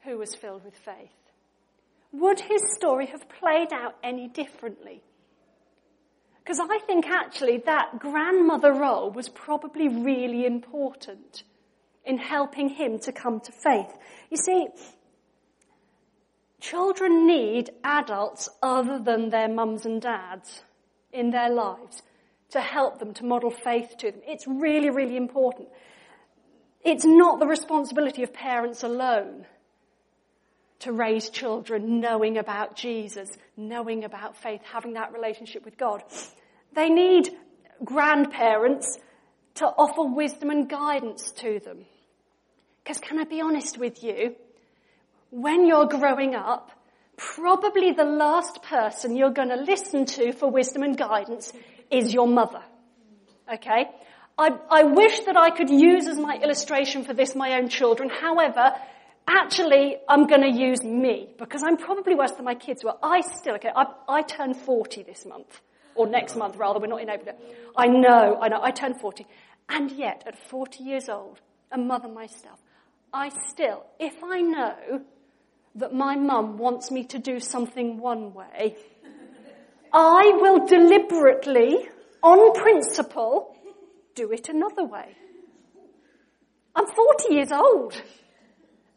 who 0.04 0.18
was 0.18 0.36
filled 0.36 0.64
with 0.64 0.76
faith. 0.76 1.10
Would 2.12 2.40
his 2.40 2.62
story 2.76 3.08
have 3.08 3.28
played 3.28 3.74
out 3.74 3.96
any 4.04 4.28
differently? 4.28 5.02
Because 6.44 6.60
I 6.60 6.80
think 6.80 7.08
actually 7.08 7.58
that 7.66 8.00
grandmother 8.00 8.72
role 8.72 9.12
was 9.12 9.28
probably 9.28 9.90
really 9.90 10.46
important 10.46 11.44
in 12.06 12.18
helping 12.18 12.70
him 12.70 13.00
to 13.00 13.12
come 13.12 13.42
to 13.42 13.52
faith. 13.52 13.94
You 14.30 14.38
see, 14.38 14.68
children 16.60 17.28
need 17.28 17.70
adults 17.84 18.50
other 18.62 19.00
than 19.00 19.30
their 19.30 19.48
mums 19.48 19.86
and 19.86 20.02
dads 20.02 20.62
in 21.12 21.32
their 21.32 21.50
lives 21.50 22.02
to 22.52 22.62
help 22.62 23.00
them, 23.00 23.14
to 23.14 23.26
model 23.26 23.52
faith 23.52 23.96
to 24.00 24.12
them. 24.12 24.22
It's 24.28 24.48
really, 24.48 24.90
really 24.90 25.18
important. 25.18 25.70
It's 26.84 27.06
not 27.06 27.40
the 27.40 27.48
responsibility 27.48 28.24
of 28.24 28.34
parents 28.34 28.84
alone 28.84 29.46
to 30.80 30.92
raise 30.92 31.30
children 31.30 32.00
knowing 32.00 32.38
about 32.38 32.76
Jesus, 32.76 33.36
knowing 33.56 34.04
about 34.04 34.38
faith, 34.38 34.62
having 34.64 34.94
that 34.94 35.12
relationship 35.12 35.66
with 35.66 35.78
God. 35.78 36.04
They 36.74 36.90
need 36.90 37.30
grandparents 37.84 38.98
to 39.56 39.66
offer 39.66 40.04
wisdom 40.04 40.52
and 40.52 40.70
guidance 40.70 41.32
to 41.32 41.60
them. 41.60 41.86
Because 42.84 43.00
can 43.00 43.20
I 43.20 43.24
be 43.24 43.42
honest 43.42 43.78
with 43.78 44.04
you? 44.04 44.36
When 45.30 45.66
you're 45.68 45.88
growing 45.88 46.36
up, 46.36 46.72
probably 47.18 47.92
the 47.92 48.06
last 48.06 48.62
person 48.62 49.16
you're 49.16 49.32
going 49.32 49.50
to 49.50 49.56
listen 49.56 50.06
to 50.06 50.32
for 50.32 50.50
wisdom 50.50 50.84
and 50.84 50.98
guidance 50.98 51.52
is 51.92 52.14
your 52.14 52.28
mother. 52.28 52.62
Okay? 53.54 53.90
I, 54.38 54.50
I 54.70 54.84
wish 54.84 55.22
that 55.22 55.36
I 55.36 55.50
could 55.50 55.70
use 55.70 56.08
as 56.08 56.18
my 56.18 56.38
illustration 56.38 57.04
for 57.04 57.14
this 57.14 57.36
my 57.36 57.54
own 57.54 57.70
children. 57.70 58.10
However, 58.10 58.72
actually, 59.28 59.98
I'm 60.08 60.28
going 60.28 60.42
to 60.42 60.52
use 60.52 60.84
me 60.84 61.30
because 61.40 61.64
I'm 61.64 61.78
probably 61.78 62.14
worse 62.16 62.32
than 62.32 62.46
my 62.46 62.56
kids 62.56 62.84
were. 62.84 62.96
I 63.02 63.22
still, 63.22 63.56
okay, 63.56 63.72
I, 63.76 63.86
I 64.08 64.22
turn 64.22 64.54
40 64.54 65.04
this 65.04 65.26
month, 65.26 65.60
or 65.96 66.08
next 66.08 66.36
month 66.36 66.56
rather, 66.56 66.80
we're 66.80 66.88
not 66.88 67.02
in 67.02 67.10
April. 67.10 67.36
I 67.76 67.88
know, 67.88 68.40
I 68.40 68.48
know, 68.48 68.62
I 68.62 68.72
turn 68.72 68.94
40. 68.94 69.26
And 69.70 69.92
yet, 69.92 70.24
at 70.28 70.38
40 70.50 70.84
years 70.84 71.10
old, 71.10 71.42
a 71.72 71.78
mother 71.78 72.08
myself, 72.08 72.60
I 73.12 73.30
still, 73.50 73.86
if 74.00 74.24
I 74.24 74.42
know 74.42 75.02
that 75.76 75.94
my 75.94 76.16
mum 76.16 76.58
wants 76.58 76.92
me 76.92 77.04
to 77.06 77.20
do 77.20 77.40
something 77.40 78.00
one 78.00 78.34
way, 78.34 78.76
I 79.94 80.32
will 80.36 80.66
deliberately, 80.66 81.88
on 82.22 82.54
principle, 82.54 83.56
do 84.16 84.32
it 84.32 84.50
another 84.50 84.84
way. 84.84 85.16
I'm 86.76 86.86
40 86.86 87.34
years 87.34 87.52
old. 87.52 87.94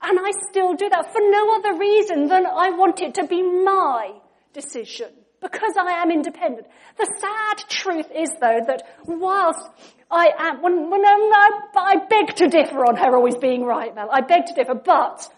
And 0.03 0.19
I 0.19 0.31
still 0.51 0.75
do 0.75 0.89
that 0.89 1.13
for 1.13 1.21
no 1.21 1.57
other 1.57 1.79
reason 1.79 2.29
than 2.29 2.47
I 2.47 2.71
want 2.71 3.01
it 3.01 3.15
to 3.15 3.27
be 3.27 3.43
my 3.43 4.13
decision 4.53 5.11
because 5.41 5.75
I 5.79 6.03
am 6.03 6.11
independent. 6.11 6.67
The 6.97 7.09
sad 7.19 7.69
truth 7.69 8.07
is 8.15 8.31
though 8.41 8.61
that 8.67 8.83
whilst 9.07 9.69
I 10.11 10.29
am, 10.39 10.61
I 10.65 11.97
beg 12.09 12.37
to 12.37 12.49
differ 12.49 12.85
on 12.85 12.97
her 12.97 13.15
always 13.15 13.37
being 13.37 13.65
right, 13.65 13.95
Mel, 13.95 14.11
I 14.11 14.23
beg 14.23 14.47
to 14.47 14.55
differ, 14.55 14.75
but 14.75 15.29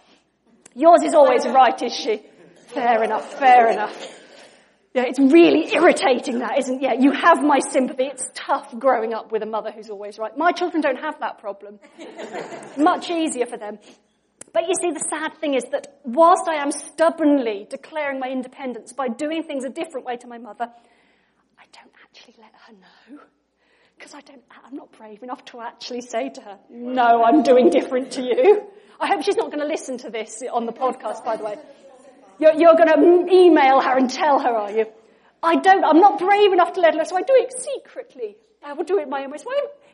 yours 0.75 1.03
is 1.03 1.15
always 1.15 1.47
right, 1.47 1.81
is 1.83 1.95
she? 1.95 2.23
Fair 2.69 3.03
enough, 3.03 3.39
fair 3.39 3.71
enough. 3.71 4.19
Yeah, 4.95 5.05
it's 5.07 5.19
really 5.19 5.73
irritating 5.73 6.41
that, 6.41 6.59
isn't 6.59 6.77
it? 6.77 6.83
Yeah, 6.83 6.93
you 7.01 7.13
have 7.13 7.43
my 7.43 7.61
sympathy. 7.61 8.05
It's 8.05 8.29
tough 8.35 8.79
growing 8.79 9.15
up 9.15 9.33
with 9.33 9.43
a 9.43 9.47
mother 9.47 9.71
who's 9.71 9.89
always 9.89 10.19
right. 10.19 10.37
My 10.37 10.53
children 10.53 10.83
don't 10.83 11.01
have 11.01 11.19
that 11.21 11.39
problem. 11.39 11.79
Much 12.77 13.11
easier 13.11 13.47
for 13.47 13.57
them. 13.57 13.79
But 14.53 14.65
you 14.69 14.75
see, 14.83 14.91
the 14.91 15.05
sad 15.09 15.39
thing 15.41 15.55
is 15.55 15.65
that 15.73 15.99
whilst 16.05 16.47
I 16.47 16.57
am 16.57 16.73
stubbornly 16.73 17.67
declaring 17.71 18.21
my 18.21 18.29
independence 18.29 18.93
by 18.93 19.09
doing 19.09 19.45
things 19.45 19.65
a 19.65 19.71
different 19.71 20.05
way 20.05 20.17
to 20.19 20.27
my 20.27 20.37
mother, 20.37 20.69
I 21.59 21.65
don't 21.73 21.95
actually 22.05 22.35
let 22.39 22.53
her 22.67 22.73
know. 22.75 23.23
Because 24.03 24.17
I 24.17 24.21
don't, 24.23 24.43
I'm 24.67 24.75
not 24.75 24.91
brave 24.99 25.23
enough 25.23 25.45
to 25.45 25.61
actually 25.61 26.01
say 26.01 26.29
to 26.31 26.41
her, 26.41 26.59
no, 26.69 27.23
I'm 27.23 27.45
doing 27.45 27.71
different 27.71 28.11
to 28.13 28.23
you. 28.23 28.67
I 28.99 29.07
hope 29.07 29.23
she's 29.23 29.37
not 29.37 29.53
going 29.53 29.61
to 29.61 29.67
listen 29.67 29.97
to 29.99 30.11
this 30.11 30.43
on 30.53 30.67
the 30.67 30.73
podcast, 30.73 31.25
by 31.25 31.37
the 31.37 31.45
way. 31.45 31.57
You're, 32.41 32.55
you're 32.55 32.75
going 32.75 32.89
to 32.89 33.33
email 33.33 33.81
her 33.81 33.97
and 33.97 34.11
tell 34.11 34.41
her, 34.41 34.49
are 34.49 34.73
you? 34.73 34.87
I 35.41 35.55
don't, 35.55 35.85
I'm 35.85 36.01
not 36.01 36.19
brave 36.19 36.53
enough 36.53 36.73
to 36.73 36.81
let 36.81 36.97
her, 36.97 37.05
so 37.05 37.17
I 37.17 37.23
do 37.23 37.33
it 37.35 37.53
secretly. 37.53 38.35
I 38.61 38.73
will 38.73 38.83
do 38.83 38.99
it 38.99 39.09
my 39.09 39.23
own 39.23 39.31
way. 39.31 39.39
So 39.39 39.47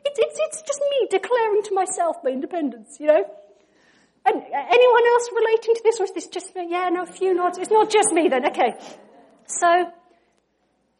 it's, 0.03 0.17
it's, 0.17 0.39
it's 0.39 0.61
just 0.63 0.81
me 0.89 1.07
declaring 1.11 1.61
to 1.65 1.75
myself 1.75 2.17
my 2.23 2.31
independence, 2.31 2.97
you 2.99 3.05
know? 3.05 3.23
And 4.25 4.35
uh, 4.41 4.65
anyone 4.71 5.07
else 5.07 5.29
relating 5.35 5.75
to 5.75 5.81
this, 5.83 5.99
or 5.99 6.05
is 6.05 6.13
this 6.13 6.27
just 6.29 6.55
me? 6.55 6.65
Yeah, 6.71 6.89
no, 6.89 7.03
a 7.03 7.05
few 7.05 7.35
nods. 7.35 7.59
It's 7.59 7.69
not 7.69 7.91
just 7.91 8.11
me 8.11 8.27
then. 8.27 8.47
Okay. 8.47 8.73
So, 9.45 9.91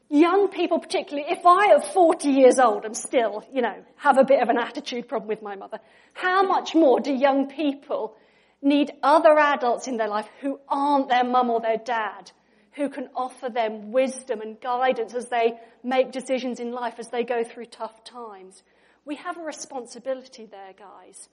young 0.10 0.50
people 0.50 0.80
particularly, 0.80 1.30
if 1.30 1.46
I 1.46 1.74
at 1.76 1.94
40 1.94 2.30
years 2.30 2.60
old 2.60 2.86
am 2.86 2.94
still, 2.94 3.44
you 3.54 3.62
know, 3.62 3.76
have 3.98 4.18
a 4.18 4.24
bit 4.24 4.42
of 4.42 4.50
an 4.50 4.58
attitude 4.58 5.08
problem 5.08 5.28
with 5.28 5.42
my 5.42 5.56
mother, 5.56 5.80
how 6.14 6.44
much 6.44 6.76
more 6.76 7.00
do 7.00 7.14
young 7.14 7.48
people 7.48 8.16
need 8.62 8.92
other 9.02 9.38
adults 9.38 9.88
in 9.88 9.98
their 9.98 10.08
life 10.08 10.28
who 10.42 10.60
aren't 10.68 11.10
their 11.10 11.24
mum 11.24 11.50
or 11.50 11.62
their 11.62 11.78
dad, 11.78 12.32
who 12.74 12.90
can 12.90 13.10
offer 13.16 13.50
them 13.50 13.92
wisdom 13.92 14.42
and 14.42 14.60
guidance 14.60 15.14
as 15.14 15.28
they 15.30 15.54
make 15.84 16.12
decisions 16.12 16.60
in 16.60 16.72
life, 16.72 16.96
as 16.98 17.10
they 17.10 17.24
go 17.24 17.44
through 17.44 17.66
tough 17.66 18.04
times? 18.04 18.64
We 19.06 19.16
have 19.16 19.38
a 19.38 19.44
responsibility 19.44 20.46
there, 20.46 20.74
guys 20.78 21.30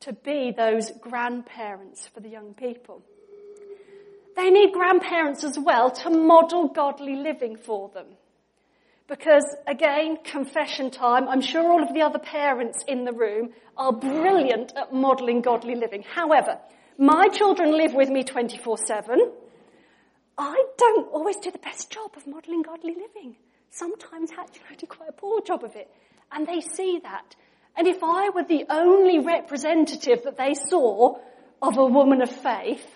to 0.00 0.12
be 0.12 0.52
those 0.56 0.90
grandparents 1.00 2.06
for 2.06 2.20
the 2.20 2.28
young 2.28 2.54
people. 2.54 3.02
They 4.38 4.50
need 4.50 4.72
grandparents 4.72 5.42
as 5.42 5.58
well 5.58 5.90
to 5.90 6.10
model 6.10 6.68
godly 6.68 7.16
living 7.16 7.56
for 7.56 7.88
them. 7.88 8.06
Because 9.08 9.44
again, 9.66 10.18
confession 10.22 10.92
time, 10.92 11.28
I'm 11.28 11.40
sure 11.40 11.68
all 11.68 11.82
of 11.82 11.92
the 11.92 12.02
other 12.02 12.20
parents 12.20 12.84
in 12.86 13.04
the 13.04 13.12
room 13.12 13.50
are 13.76 13.92
brilliant 13.92 14.72
at 14.76 14.94
modeling 14.94 15.40
godly 15.40 15.74
living. 15.74 16.04
However, 16.04 16.60
my 16.96 17.26
children 17.32 17.76
live 17.76 17.94
with 17.94 18.10
me 18.10 18.22
24-7. 18.22 19.32
I 20.38 20.64
don't 20.76 21.08
always 21.12 21.38
do 21.38 21.50
the 21.50 21.58
best 21.58 21.90
job 21.90 22.12
of 22.16 22.24
modeling 22.28 22.62
godly 22.62 22.94
living. 22.94 23.34
Sometimes 23.70 24.30
actually 24.30 24.66
I 24.70 24.76
do 24.76 24.86
quite 24.86 25.08
a 25.08 25.12
poor 25.12 25.40
job 25.40 25.64
of 25.64 25.74
it. 25.74 25.90
And 26.30 26.46
they 26.46 26.60
see 26.60 27.00
that. 27.02 27.34
And 27.76 27.88
if 27.88 28.04
I 28.04 28.28
were 28.28 28.44
the 28.44 28.66
only 28.70 29.18
representative 29.18 30.22
that 30.22 30.36
they 30.36 30.54
saw 30.54 31.18
of 31.60 31.76
a 31.76 31.84
woman 31.84 32.22
of 32.22 32.30
faith, 32.30 32.86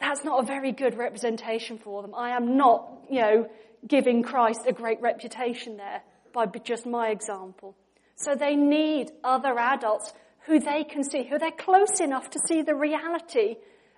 that's 0.00 0.24
not 0.24 0.42
a 0.42 0.46
very 0.46 0.72
good 0.72 0.96
representation 0.96 1.78
for 1.78 2.02
them. 2.02 2.14
I 2.14 2.30
am 2.30 2.56
not, 2.56 3.04
you 3.10 3.20
know, 3.20 3.50
giving 3.86 4.22
Christ 4.22 4.62
a 4.66 4.72
great 4.72 5.00
reputation 5.00 5.76
there 5.76 6.02
by 6.32 6.46
just 6.46 6.86
my 6.86 7.08
example. 7.08 7.76
So 8.16 8.34
they 8.34 8.56
need 8.56 9.10
other 9.24 9.58
adults 9.58 10.12
who 10.46 10.58
they 10.58 10.84
can 10.84 11.04
see, 11.04 11.24
who 11.24 11.38
they're 11.38 11.50
close 11.50 12.00
enough 12.00 12.30
to 12.30 12.38
see 12.46 12.62
the 12.62 12.74
reality 12.74 13.56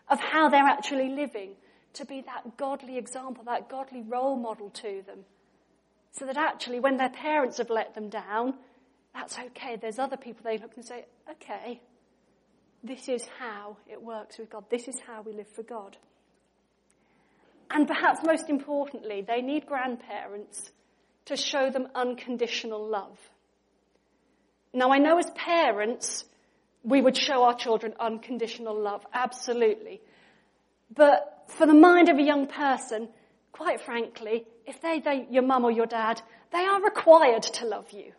of 0.09 0.19
how 0.21 0.49
they're 0.49 0.65
actually 0.65 1.09
living, 1.09 1.51
to 1.95 2.05
be 2.05 2.23
that 2.23 2.57
godly 2.57 2.99
example, 2.99 3.45
that 3.45 3.69
godly 3.69 4.03
role 4.03 4.37
model 4.37 4.71
to 4.71 5.03
them. 5.07 5.21
So 6.13 6.27
that 6.27 6.37
actually 6.37 6.81
when 6.81 6.97
their 6.97 7.11
parents 7.11 7.59
have 7.59 7.71
let 7.71 7.95
them 7.95 8.09
down, 8.09 8.55
that's 9.15 9.39
okay. 9.39 9.77
There's 9.77 9.99
other 9.99 10.17
people 10.17 10.43
they 10.45 10.59
look 10.59 10.73
and 10.77 10.85
say, 10.85 11.07
okay, 11.31 11.81
this 12.83 13.09
is 13.09 13.27
how 13.39 13.77
it 13.87 14.03
works 14.03 14.39
with 14.39 14.51
God. 14.51 14.65
This 14.71 14.89
is 14.89 14.99
how 15.07 15.23
we 15.23 15.33
live 15.33 15.49
for 15.49 15.63
God. 15.63 15.97
And 17.71 17.87
perhaps 17.87 18.21
most 18.25 18.51
importantly, 18.51 19.25
they 19.27 19.41
need 19.41 19.67
grandparents 19.67 20.71
to 21.27 21.37
show 21.37 21.71
them 21.71 21.89
unconditional 21.95 22.87
love. 22.87 23.19
Now 24.75 24.91
I 24.91 24.99
know 24.99 25.19
as 25.19 25.31
parents, 25.31 26.25
we 26.83 27.01
would 27.01 27.17
show 27.17 27.45
our 27.45 27.55
children 27.55 27.95
unconditional 28.01 28.79
love, 28.79 29.07
absolutely. 29.13 30.01
But 30.95 31.45
for 31.49 31.67
the 31.67 31.75
mind 31.75 32.09
of 32.09 32.19
a 32.19 32.23
young 32.23 32.47
person, 32.47 33.09
quite 33.53 33.81
frankly, 33.81 34.45
if 34.67 34.81
they, 34.81 35.01
they 35.01 35.27
your 35.31 35.43
mum 35.43 35.65
or 35.65 35.71
your 35.71 35.87
dad, 35.87 36.21
they 36.53 36.65
are 36.65 36.83
required 36.83 37.43
to 37.45 37.67
love 37.67 37.91
you. 37.93 38.13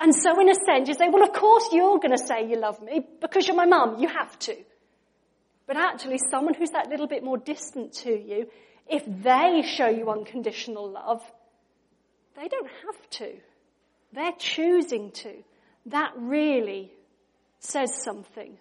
And 0.00 0.14
so 0.14 0.40
in 0.40 0.48
a 0.48 0.54
sense, 0.54 0.88
you 0.88 0.94
say, 0.94 1.08
well, 1.08 1.22
of 1.22 1.32
course 1.32 1.68
you're 1.72 1.98
going 1.98 2.16
to 2.16 2.26
say 2.26 2.48
you 2.48 2.56
love 2.58 2.82
me 2.82 3.06
because 3.20 3.46
you're 3.46 3.56
my 3.56 3.66
mum. 3.66 4.00
You 4.00 4.08
have 4.08 4.38
to. 4.40 4.56
But 5.66 5.76
actually, 5.76 6.18
someone 6.30 6.54
who's 6.54 6.70
that 6.70 6.88
little 6.88 7.06
bit 7.06 7.24
more 7.24 7.38
distant 7.38 7.94
to 7.94 8.10
you, 8.10 8.48
if 8.86 9.02
they 9.06 9.62
show 9.66 9.88
you 9.88 10.10
unconditional 10.10 10.90
love, 10.90 11.22
they 12.36 12.48
don't 12.48 12.68
have 12.84 13.10
to. 13.10 13.32
They're 14.12 14.34
choosing 14.38 15.10
to. 15.12 15.32
That 15.86 16.12
really 16.16 16.92
says 17.60 17.94
something. 18.02 18.58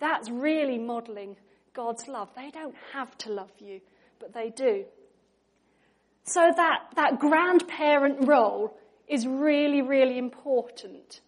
That's 0.00 0.30
really 0.30 0.78
modeling 0.78 1.36
God's 1.74 2.08
love. 2.08 2.28
They 2.34 2.50
don't 2.50 2.74
have 2.92 3.16
to 3.18 3.30
love 3.30 3.52
you, 3.58 3.80
but 4.18 4.32
they 4.32 4.50
do. 4.50 4.84
So 6.24 6.40
that, 6.56 6.88
that 6.96 7.20
grandparent 7.20 8.26
role 8.26 8.76
is 9.08 9.26
really, 9.26 9.82
really 9.82 10.18
important 10.18 11.20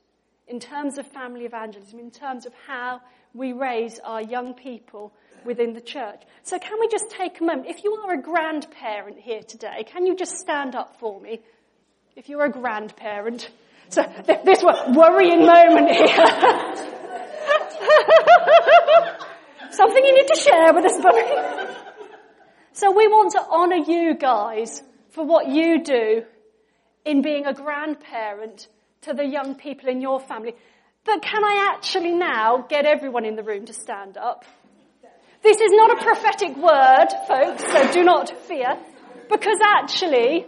in 0.46 0.60
terms 0.60 0.98
of 0.98 1.06
family 1.06 1.44
evangelism, 1.44 1.98
in 1.98 2.10
terms 2.10 2.46
of 2.46 2.52
how 2.66 3.00
we 3.34 3.52
raise 3.52 3.98
our 4.00 4.22
young 4.22 4.54
people 4.54 5.12
within 5.44 5.74
the 5.74 5.80
church. 5.80 6.22
So 6.42 6.58
can 6.58 6.80
we 6.80 6.88
just 6.88 7.10
take 7.10 7.40
a 7.40 7.44
moment? 7.44 7.68
If 7.68 7.84
you 7.84 7.94
are 7.94 8.14
a 8.14 8.22
grandparent 8.22 9.18
here 9.18 9.42
today, 9.42 9.84
can 9.86 10.06
you 10.06 10.16
just 10.16 10.38
stand 10.38 10.74
up 10.74 10.98
for 10.98 11.20
me? 11.20 11.40
If 12.16 12.28
you're 12.28 12.44
a 12.44 12.50
grandparent. 12.50 13.48
So 13.90 14.02
this 14.26 14.62
worrying 14.62 15.46
moment 15.46 15.90
here. 15.90 16.16
Something 19.70 20.04
you 20.04 20.14
need 20.14 20.28
to 20.28 20.40
share 20.40 20.74
with 20.74 20.84
us, 20.84 21.00
buddy. 21.00 21.24
So 22.72 22.90
we 22.90 23.08
want 23.08 23.32
to 23.32 23.40
honour 23.40 23.76
you 23.76 24.14
guys 24.14 24.82
for 25.10 25.24
what 25.24 25.48
you 25.48 25.82
do 25.82 26.24
in 27.08 27.22
being 27.22 27.46
a 27.46 27.54
grandparent 27.54 28.68
to 29.00 29.14
the 29.14 29.24
young 29.24 29.54
people 29.54 29.88
in 29.88 30.02
your 30.02 30.20
family. 30.20 30.54
But 31.04 31.22
can 31.22 31.42
I 31.42 31.72
actually 31.74 32.12
now 32.12 32.66
get 32.68 32.84
everyone 32.84 33.24
in 33.24 33.34
the 33.34 33.42
room 33.42 33.64
to 33.64 33.72
stand 33.72 34.18
up? 34.18 34.44
This 35.42 35.58
is 35.58 35.70
not 35.72 35.98
a 35.98 36.04
prophetic 36.04 36.56
word, 36.56 37.06
folks, 37.26 37.64
so 37.64 37.92
do 37.92 38.04
not 38.04 38.28
fear, 38.46 38.76
because 39.30 39.58
actually, 39.64 40.44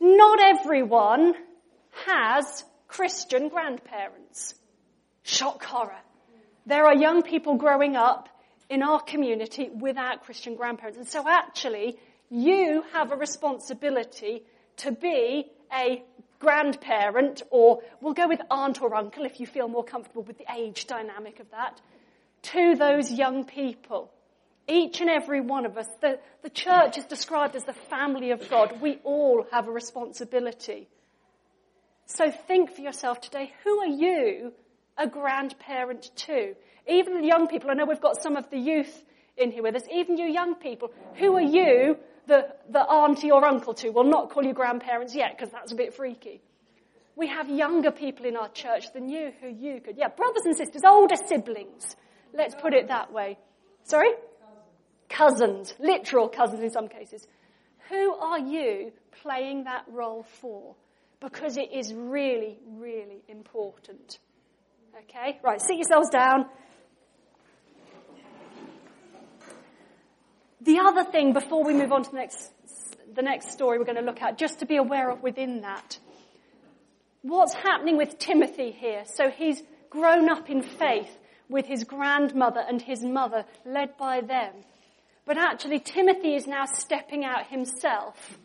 not 0.00 0.38
everyone 0.40 1.34
has 2.06 2.64
Christian 2.86 3.48
grandparents. 3.48 4.54
Shock 5.22 5.62
horror. 5.64 6.00
There 6.64 6.86
are 6.86 6.94
young 6.94 7.22
people 7.22 7.56
growing 7.56 7.94
up 7.94 8.30
in 8.70 8.82
our 8.82 9.00
community 9.00 9.68
without 9.68 10.24
Christian 10.24 10.54
grandparents. 10.54 10.96
And 10.96 11.08
so 11.08 11.28
actually, 11.28 11.98
you 12.30 12.84
have 12.92 13.12
a 13.12 13.16
responsibility 13.16 14.44
to 14.78 14.92
be 14.92 15.50
a 15.72 16.02
grandparent, 16.38 17.42
or 17.50 17.80
we'll 18.00 18.14
go 18.14 18.28
with 18.28 18.40
aunt 18.50 18.80
or 18.80 18.94
uncle 18.94 19.24
if 19.24 19.40
you 19.40 19.46
feel 19.46 19.68
more 19.68 19.84
comfortable 19.84 20.22
with 20.22 20.38
the 20.38 20.46
age 20.54 20.86
dynamic 20.86 21.40
of 21.40 21.50
that, 21.50 21.80
to 22.42 22.76
those 22.76 23.12
young 23.12 23.44
people. 23.44 24.10
Each 24.68 25.00
and 25.00 25.08
every 25.08 25.40
one 25.40 25.64
of 25.64 25.76
us, 25.78 25.86
the, 26.00 26.18
the 26.42 26.50
church 26.50 26.98
is 26.98 27.04
described 27.06 27.56
as 27.56 27.64
the 27.64 27.72
family 27.72 28.30
of 28.30 28.48
God. 28.50 28.80
We 28.80 28.98
all 29.02 29.46
have 29.50 29.66
a 29.66 29.72
responsibility. 29.72 30.88
So 32.06 32.30
think 32.30 32.72
for 32.72 32.82
yourself 32.82 33.20
today, 33.20 33.52
who 33.64 33.78
are 33.80 33.86
you 33.86 34.52
a 34.96 35.06
grandparent 35.06 36.10
to? 36.16 36.54
Even 36.86 37.20
the 37.20 37.26
young 37.26 37.48
people, 37.48 37.70
I 37.70 37.74
know 37.74 37.86
we've 37.86 38.00
got 38.00 38.22
some 38.22 38.36
of 38.36 38.48
the 38.50 38.58
youth 38.58 39.04
in 39.36 39.52
here 39.52 39.62
with 39.62 39.76
us, 39.76 39.84
even 39.92 40.18
you 40.18 40.26
young 40.26 40.54
people, 40.54 40.90
who 41.14 41.34
are 41.36 41.40
you 41.40 41.96
the, 42.28 42.46
the 42.70 42.80
auntie 42.80 43.30
or 43.30 43.44
uncle 43.44 43.74
to. 43.74 43.90
We'll 43.90 44.04
not 44.04 44.30
call 44.30 44.44
you 44.44 44.52
grandparents 44.52 45.14
yet 45.14 45.36
because 45.36 45.50
that's 45.50 45.72
a 45.72 45.74
bit 45.74 45.94
freaky. 45.94 46.40
We 47.16 47.26
have 47.26 47.48
younger 47.48 47.90
people 47.90 48.26
in 48.26 48.36
our 48.36 48.48
church 48.50 48.92
than 48.92 49.08
you 49.08 49.32
who 49.40 49.48
you 49.48 49.80
could. 49.80 49.96
Yeah, 49.96 50.08
brothers 50.08 50.42
and 50.44 50.56
sisters, 50.56 50.82
older 50.86 51.16
siblings. 51.26 51.96
Let's 52.32 52.54
put 52.54 52.74
it 52.74 52.88
that 52.88 53.12
way. 53.12 53.38
Sorry? 53.82 54.10
Cousins. 55.08 55.74
Literal 55.80 56.28
cousins 56.28 56.62
in 56.62 56.70
some 56.70 56.86
cases. 56.86 57.26
Who 57.88 58.14
are 58.14 58.38
you 58.38 58.92
playing 59.22 59.64
that 59.64 59.84
role 59.90 60.24
for? 60.40 60.76
Because 61.20 61.56
it 61.56 61.72
is 61.72 61.92
really, 61.92 62.58
really 62.76 63.24
important. 63.26 64.18
Okay? 65.04 65.40
Right, 65.42 65.60
sit 65.60 65.76
yourselves 65.76 66.10
down. 66.10 66.46
The 70.60 70.78
other 70.80 71.04
thing 71.04 71.32
before 71.32 71.64
we 71.64 71.72
move 71.74 71.92
on 71.92 72.02
to 72.02 72.10
the 72.10 72.16
next, 72.16 72.52
the 73.14 73.22
next 73.22 73.52
story 73.52 73.78
we're 73.78 73.84
going 73.84 73.96
to 73.96 74.02
look 74.02 74.22
at, 74.22 74.38
just 74.38 74.60
to 74.60 74.66
be 74.66 74.76
aware 74.76 75.10
of 75.10 75.22
within 75.22 75.60
that, 75.60 75.98
what's 77.22 77.54
happening 77.54 77.96
with 77.96 78.18
Timothy 78.18 78.72
here? 78.72 79.04
So 79.06 79.30
he's 79.30 79.62
grown 79.90 80.28
up 80.28 80.50
in 80.50 80.62
faith 80.62 81.16
with 81.48 81.66
his 81.66 81.84
grandmother 81.84 82.60
and 82.66 82.82
his 82.82 83.02
mother, 83.02 83.44
led 83.64 83.96
by 83.96 84.20
them. 84.20 84.52
But 85.24 85.38
actually, 85.38 85.80
Timothy 85.80 86.34
is 86.34 86.46
now 86.46 86.64
stepping 86.64 87.24
out 87.24 87.46
himself 87.48 88.38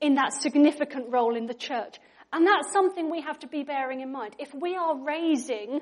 in 0.00 0.14
that 0.14 0.32
significant 0.32 1.10
role 1.10 1.36
in 1.36 1.46
the 1.46 1.54
church. 1.54 1.98
And 2.32 2.46
that's 2.46 2.72
something 2.72 3.10
we 3.10 3.20
have 3.20 3.38
to 3.40 3.46
be 3.46 3.62
bearing 3.62 4.00
in 4.00 4.10
mind. 4.10 4.36
If 4.38 4.54
we 4.54 4.74
are 4.74 4.96
raising 4.96 5.80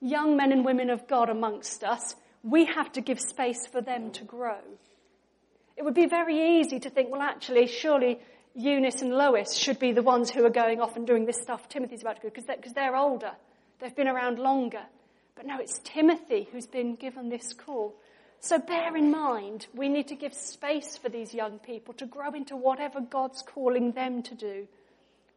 young 0.00 0.36
men 0.36 0.52
and 0.52 0.64
women 0.64 0.88
of 0.90 1.08
God 1.08 1.28
amongst 1.28 1.82
us, 1.82 2.14
we 2.42 2.64
have 2.66 2.92
to 2.92 3.00
give 3.00 3.20
space 3.20 3.66
for 3.66 3.80
them 3.80 4.10
to 4.12 4.24
grow. 4.24 4.60
It 5.76 5.84
would 5.84 5.94
be 5.94 6.06
very 6.06 6.58
easy 6.60 6.80
to 6.80 6.90
think, 6.90 7.10
well, 7.10 7.22
actually, 7.22 7.66
surely 7.66 8.18
Eunice 8.54 9.02
and 9.02 9.12
Lois 9.12 9.54
should 9.54 9.78
be 9.78 9.92
the 9.92 10.02
ones 10.02 10.30
who 10.30 10.44
are 10.44 10.50
going 10.50 10.80
off 10.80 10.96
and 10.96 11.06
doing 11.06 11.26
this 11.26 11.40
stuff 11.40 11.68
Timothy's 11.68 12.02
about 12.02 12.16
to 12.16 12.22
do 12.22 12.28
because 12.28 12.44
they're, 12.44 12.58
they're 12.74 12.96
older. 12.96 13.32
They've 13.78 13.94
been 13.94 14.08
around 14.08 14.38
longer. 14.38 14.82
But 15.36 15.46
no, 15.46 15.60
it's 15.60 15.78
Timothy 15.84 16.48
who's 16.50 16.66
been 16.66 16.96
given 16.96 17.28
this 17.28 17.52
call. 17.52 17.94
So 18.40 18.58
bear 18.58 18.96
in 18.96 19.10
mind, 19.10 19.66
we 19.74 19.88
need 19.88 20.08
to 20.08 20.16
give 20.16 20.34
space 20.34 20.96
for 20.96 21.08
these 21.08 21.34
young 21.34 21.58
people 21.58 21.94
to 21.94 22.06
grow 22.06 22.32
into 22.32 22.56
whatever 22.56 23.00
God's 23.00 23.42
calling 23.42 23.92
them 23.92 24.22
to 24.24 24.34
do. 24.34 24.66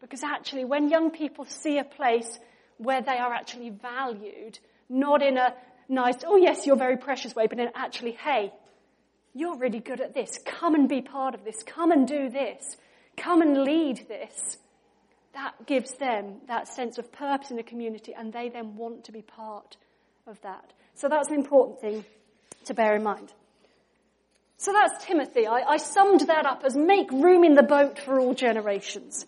Because 0.01 0.23
actually, 0.23 0.65
when 0.65 0.89
young 0.89 1.11
people 1.11 1.45
see 1.45 1.77
a 1.77 1.83
place 1.83 2.39
where 2.77 3.01
they 3.01 3.17
are 3.17 3.33
actually 3.33 3.69
valued, 3.69 4.57
not 4.89 5.21
in 5.21 5.37
a 5.37 5.53
nice, 5.91 6.15
oh 6.25 6.37
yes, 6.37 6.65
you're 6.65 6.77
very 6.77 6.97
precious 6.97 7.35
way, 7.35 7.47
but 7.47 7.59
in 7.59 7.69
actually, 7.75 8.13
hey, 8.13 8.51
you're 9.33 9.57
really 9.57 9.79
good 9.79 10.01
at 10.01 10.13
this. 10.13 10.39
Come 10.45 10.75
and 10.75 10.89
be 10.89 11.01
part 11.01 11.35
of 11.35 11.43
this. 11.43 11.63
Come 11.63 11.91
and 11.91 12.07
do 12.07 12.29
this. 12.29 12.77
Come 13.17 13.41
and 13.41 13.63
lead 13.63 14.07
this. 14.07 14.57
That 15.33 15.65
gives 15.65 15.93
them 15.93 16.41
that 16.47 16.67
sense 16.67 16.97
of 16.97 17.11
purpose 17.11 17.51
in 17.51 17.57
the 17.57 17.63
community 17.63 18.13
and 18.13 18.33
they 18.33 18.49
then 18.49 18.75
want 18.75 19.05
to 19.05 19.11
be 19.11 19.21
part 19.21 19.77
of 20.27 20.41
that. 20.41 20.73
So 20.95 21.07
that's 21.07 21.29
an 21.29 21.35
important 21.35 21.79
thing 21.79 22.03
to 22.65 22.73
bear 22.73 22.95
in 22.95 23.03
mind. 23.03 23.31
So 24.57 24.73
that's 24.73 25.05
Timothy. 25.05 25.47
I, 25.47 25.61
I 25.61 25.77
summed 25.77 26.21
that 26.21 26.45
up 26.45 26.63
as 26.65 26.75
make 26.75 27.11
room 27.11 27.43
in 27.43 27.55
the 27.55 27.63
boat 27.63 27.97
for 27.97 28.19
all 28.19 28.33
generations. 28.33 29.25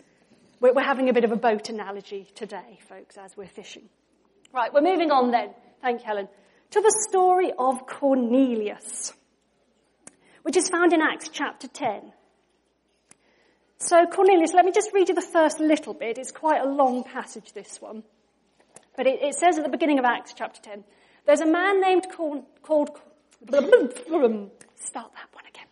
We're, 0.59 0.73
we're 0.73 0.83
having 0.83 1.09
a 1.09 1.13
bit 1.13 1.23
of 1.23 1.31
a 1.31 1.37
boat 1.37 1.69
analogy 1.69 2.27
today, 2.35 2.79
folks, 2.87 3.17
as 3.17 3.35
we're 3.35 3.47
fishing. 3.47 3.89
Right, 4.53 4.71
we're 4.71 4.81
moving 4.81 5.09
on 5.09 5.31
then. 5.31 5.49
Thank 5.81 6.01
you, 6.01 6.05
Helen 6.05 6.27
to 6.73 6.81
the 6.81 7.05
story 7.07 7.51
of 7.59 7.85
Cornelius, 7.85 9.13
which 10.41 10.57
is 10.57 10.69
found 10.69 10.91
in 10.91 11.03
Acts 11.03 11.29
chapter 11.31 11.67
10. 11.67 12.11
So 13.77 14.07
Cornelius, 14.07 14.55
let 14.55 14.65
me 14.65 14.71
just 14.71 14.91
read 14.91 15.07
you 15.07 15.13
the 15.13 15.21
first 15.21 15.59
little 15.59 15.93
bit. 15.93 16.17
It's 16.17 16.31
quite 16.31 16.63
a 16.63 16.67
long 16.67 17.03
passage, 17.03 17.53
this 17.53 17.79
one. 17.79 18.01
But 18.97 19.05
it, 19.05 19.21
it 19.21 19.35
says 19.35 19.59
at 19.59 19.63
the 19.63 19.69
beginning 19.69 19.99
of 19.99 20.05
Acts 20.05 20.33
chapter 20.35 20.59
10, 20.63 20.83
there's 21.27 21.41
a 21.41 21.45
man 21.45 21.79
named 21.79 22.07
called, 22.11 22.43
called 22.63 22.89
start 23.45 25.11
that 25.13 25.29
one 25.31 25.45
again. 25.47 25.67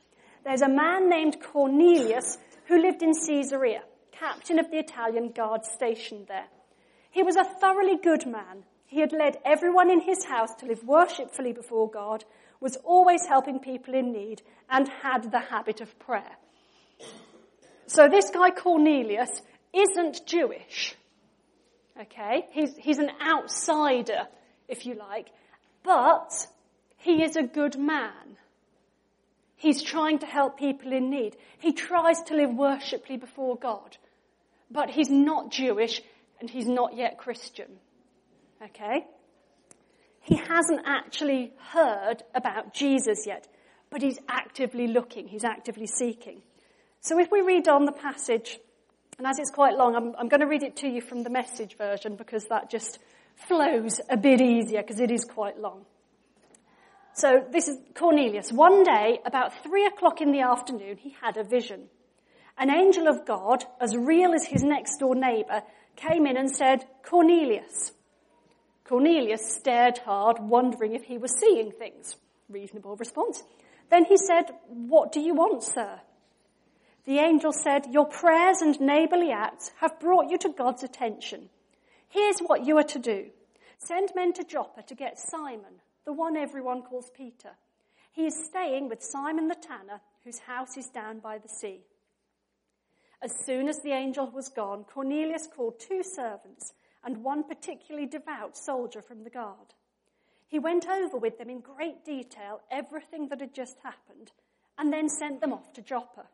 There's 0.45 0.61
a 0.61 0.69
man 0.69 1.09
named 1.09 1.41
Cornelius 1.41 2.37
who 2.65 2.79
lived 2.79 3.01
in 3.01 3.13
Caesarea, 3.13 3.81
captain 4.11 4.59
of 4.59 4.69
the 4.69 4.77
Italian 4.77 5.31
guard 5.31 5.65
stationed 5.65 6.27
there. 6.27 6.45
He 7.09 7.23
was 7.23 7.37
a 7.37 7.43
thoroughly 7.43 7.97
good 7.97 8.27
man 8.27 8.65
he 8.91 8.99
had 8.99 9.13
led 9.13 9.37
everyone 9.45 9.89
in 9.89 10.01
his 10.01 10.25
house 10.25 10.53
to 10.55 10.65
live 10.65 10.83
worshipfully 10.83 11.53
before 11.53 11.89
God, 11.89 12.25
was 12.59 12.75
always 12.83 13.25
helping 13.25 13.59
people 13.59 13.93
in 13.93 14.11
need, 14.11 14.41
and 14.69 14.85
had 15.01 15.31
the 15.31 15.39
habit 15.39 15.79
of 15.79 15.97
prayer. 15.97 16.35
So 17.87 18.09
this 18.09 18.29
guy 18.31 18.49
Cornelius 18.51 19.41
isn't 19.71 20.25
Jewish. 20.25 20.93
Okay? 22.01 22.45
He's, 22.51 22.75
he's 22.75 22.97
an 22.97 23.11
outsider, 23.25 24.27
if 24.67 24.85
you 24.85 24.95
like. 24.95 25.27
But 25.83 26.45
he 26.97 27.23
is 27.23 27.37
a 27.37 27.43
good 27.43 27.79
man. 27.79 28.35
He's 29.55 29.81
trying 29.81 30.19
to 30.19 30.25
help 30.25 30.59
people 30.59 30.91
in 30.91 31.09
need. 31.09 31.37
He 31.59 31.71
tries 31.71 32.21
to 32.23 32.35
live 32.35 32.53
worshipfully 32.53 33.19
before 33.19 33.55
God. 33.55 33.95
But 34.69 34.89
he's 34.89 35.09
not 35.09 35.49
Jewish 35.49 36.01
and 36.41 36.49
he's 36.49 36.67
not 36.67 36.97
yet 36.97 37.17
Christian. 37.17 37.79
Okay? 38.63 39.05
He 40.21 40.35
hasn't 40.35 40.81
actually 40.85 41.53
heard 41.57 42.23
about 42.35 42.73
Jesus 42.73 43.25
yet. 43.25 43.47
but 43.91 44.01
he's 44.01 44.17
actively 44.27 44.87
looking, 44.87 45.27
he's 45.27 45.43
actively 45.43 45.85
seeking. 45.85 46.41
So 47.01 47.19
if 47.19 47.29
we 47.29 47.41
read 47.41 47.67
on 47.67 47.85
the 47.85 47.91
passage, 47.91 48.57
and 49.17 49.27
as 49.27 49.37
it's 49.37 49.51
quite 49.51 49.75
long, 49.75 49.95
I'm, 49.95 50.15
I'm 50.17 50.29
going 50.29 50.39
to 50.39 50.47
read 50.47 50.63
it 50.63 50.77
to 50.77 50.87
you 50.87 51.01
from 51.01 51.23
the 51.23 51.29
message 51.29 51.77
version 51.77 52.15
because 52.15 52.45
that 52.45 52.71
just 52.71 52.99
flows 53.35 53.99
a 54.09 54.17
bit 54.17 54.41
easier 54.41 54.81
because 54.81 54.99
it 54.99 55.11
is 55.11 55.25
quite 55.25 55.59
long. 55.59 55.85
So 57.13 57.43
this 57.51 57.67
is 57.67 57.77
Cornelius. 57.93 58.51
One 58.51 58.83
day, 58.83 59.19
about 59.25 59.61
three 59.63 59.85
o'clock 59.85 60.21
in 60.21 60.31
the 60.31 60.41
afternoon, 60.41 60.97
he 60.97 61.13
had 61.21 61.35
a 61.35 61.43
vision. 61.43 61.89
An 62.57 62.69
angel 62.69 63.07
of 63.07 63.25
God, 63.25 63.65
as 63.81 63.95
real 63.95 64.33
as 64.33 64.45
his 64.45 64.63
next 64.63 64.97
door 64.99 65.15
neighbor, 65.15 65.61
came 65.97 66.25
in 66.25 66.37
and 66.37 66.49
said, 66.49 66.85
Cornelius. 67.03 67.91
Cornelius 68.91 69.55
stared 69.55 69.99
hard, 69.99 70.37
wondering 70.37 70.93
if 70.93 71.05
he 71.05 71.17
was 71.17 71.39
seeing 71.39 71.71
things. 71.71 72.17
Reasonable 72.49 72.97
response. 72.97 73.41
Then 73.89 74.03
he 74.03 74.17
said, 74.17 74.51
What 74.67 75.13
do 75.13 75.21
you 75.21 75.33
want, 75.33 75.63
sir? 75.63 76.01
The 77.05 77.19
angel 77.19 77.53
said, 77.53 77.85
Your 77.89 78.05
prayers 78.05 78.57
and 78.59 78.77
neighborly 78.81 79.31
acts 79.31 79.71
have 79.79 79.97
brought 80.01 80.29
you 80.29 80.37
to 80.39 80.49
God's 80.49 80.83
attention. 80.83 81.47
Here's 82.09 82.39
what 82.39 82.65
you 82.65 82.77
are 82.79 82.83
to 82.83 82.99
do. 82.99 83.27
Send 83.77 84.09
men 84.13 84.33
to 84.33 84.43
Joppa 84.43 84.83
to 84.83 84.93
get 84.93 85.17
Simon, 85.17 85.79
the 86.03 86.11
one 86.11 86.35
everyone 86.35 86.81
calls 86.81 87.09
Peter. 87.15 87.51
He 88.11 88.25
is 88.25 88.45
staying 88.45 88.89
with 88.89 89.01
Simon 89.01 89.47
the 89.47 89.55
tanner, 89.55 90.01
whose 90.25 90.39
house 90.39 90.75
is 90.75 90.89
down 90.89 91.19
by 91.19 91.37
the 91.37 91.47
sea. 91.47 91.79
As 93.21 93.31
soon 93.45 93.69
as 93.69 93.79
the 93.83 93.93
angel 93.93 94.29
was 94.29 94.49
gone, 94.49 94.83
Cornelius 94.83 95.47
called 95.47 95.79
two 95.79 96.03
servants 96.03 96.73
and 97.03 97.23
one 97.23 97.43
particularly 97.43 98.07
devout 98.07 98.57
soldier 98.57 99.01
from 99.01 99.23
the 99.23 99.29
guard. 99.29 99.73
He 100.47 100.59
went 100.59 100.87
over 100.87 101.17
with 101.17 101.37
them 101.37 101.49
in 101.49 101.61
great 101.61 102.03
detail 102.03 102.61
everything 102.69 103.29
that 103.29 103.39
had 103.39 103.53
just 103.53 103.77
happened 103.83 104.31
and 104.77 104.91
then 104.91 105.09
sent 105.09 105.41
them 105.41 105.53
off 105.53 105.73
to 105.73 105.81
Joppa. 105.81 106.25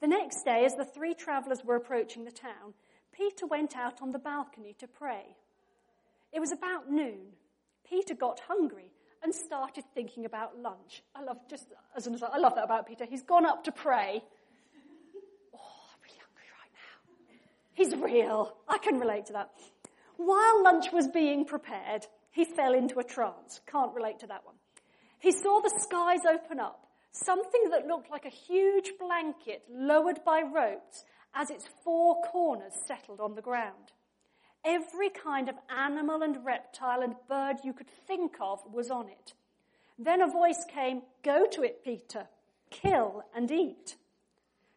The 0.00 0.06
next 0.06 0.44
day, 0.44 0.64
as 0.64 0.74
the 0.74 0.84
three 0.84 1.14
travellers 1.14 1.64
were 1.64 1.76
approaching 1.76 2.24
the 2.24 2.30
town, 2.30 2.74
Peter 3.12 3.46
went 3.46 3.76
out 3.76 4.00
on 4.00 4.12
the 4.12 4.18
balcony 4.18 4.74
to 4.78 4.88
pray. 4.88 5.36
It 6.32 6.40
was 6.40 6.52
about 6.52 6.90
noon. 6.90 7.34
Peter 7.88 8.14
got 8.14 8.40
hungry 8.46 8.92
and 9.22 9.34
started 9.34 9.84
thinking 9.94 10.24
about 10.24 10.58
lunch. 10.58 11.02
I 11.14 11.22
love 11.22 11.36
just 11.48 11.66
as 11.96 12.06
an 12.06 12.14
aside, 12.14 12.30
I 12.32 12.38
love 12.38 12.54
that 12.54 12.64
about 12.64 12.86
Peter. 12.86 13.04
He's 13.04 13.22
gone 13.22 13.44
up 13.44 13.64
to 13.64 13.72
pray. 13.72 14.22
Oh, 15.52 15.82
I'm 15.92 16.00
really 16.02 16.20
hungry 16.22 16.48
right 16.56 16.72
now. 16.72 17.69
He's 17.80 17.96
real. 17.96 18.58
I 18.68 18.76
can 18.76 19.00
relate 19.00 19.24
to 19.26 19.32
that. 19.32 19.52
While 20.18 20.62
lunch 20.62 20.92
was 20.92 21.08
being 21.08 21.46
prepared, 21.46 22.06
he 22.30 22.44
fell 22.44 22.74
into 22.74 22.98
a 22.98 23.04
trance. 23.04 23.62
Can't 23.66 23.94
relate 23.94 24.18
to 24.18 24.26
that 24.26 24.44
one. 24.44 24.56
He 25.18 25.32
saw 25.32 25.62
the 25.62 25.72
skies 25.80 26.26
open 26.30 26.60
up 26.60 26.84
something 27.10 27.70
that 27.70 27.86
looked 27.86 28.10
like 28.10 28.26
a 28.26 28.28
huge 28.28 28.92
blanket 29.00 29.62
lowered 29.72 30.22
by 30.26 30.42
ropes 30.42 31.04
as 31.34 31.48
its 31.48 31.70
four 31.82 32.20
corners 32.30 32.74
settled 32.86 33.18
on 33.18 33.34
the 33.34 33.40
ground. 33.40 33.92
Every 34.62 35.08
kind 35.08 35.48
of 35.48 35.54
animal 35.74 36.22
and 36.22 36.44
reptile 36.44 37.00
and 37.00 37.14
bird 37.30 37.64
you 37.64 37.72
could 37.72 37.88
think 38.06 38.34
of 38.42 38.58
was 38.70 38.90
on 38.90 39.08
it. 39.08 39.32
Then 39.98 40.20
a 40.20 40.28
voice 40.28 40.66
came, 40.68 41.00
Go 41.24 41.46
to 41.52 41.62
it, 41.62 41.82
Peter. 41.82 42.26
Kill 42.68 43.24
and 43.34 43.50
eat. 43.50 43.96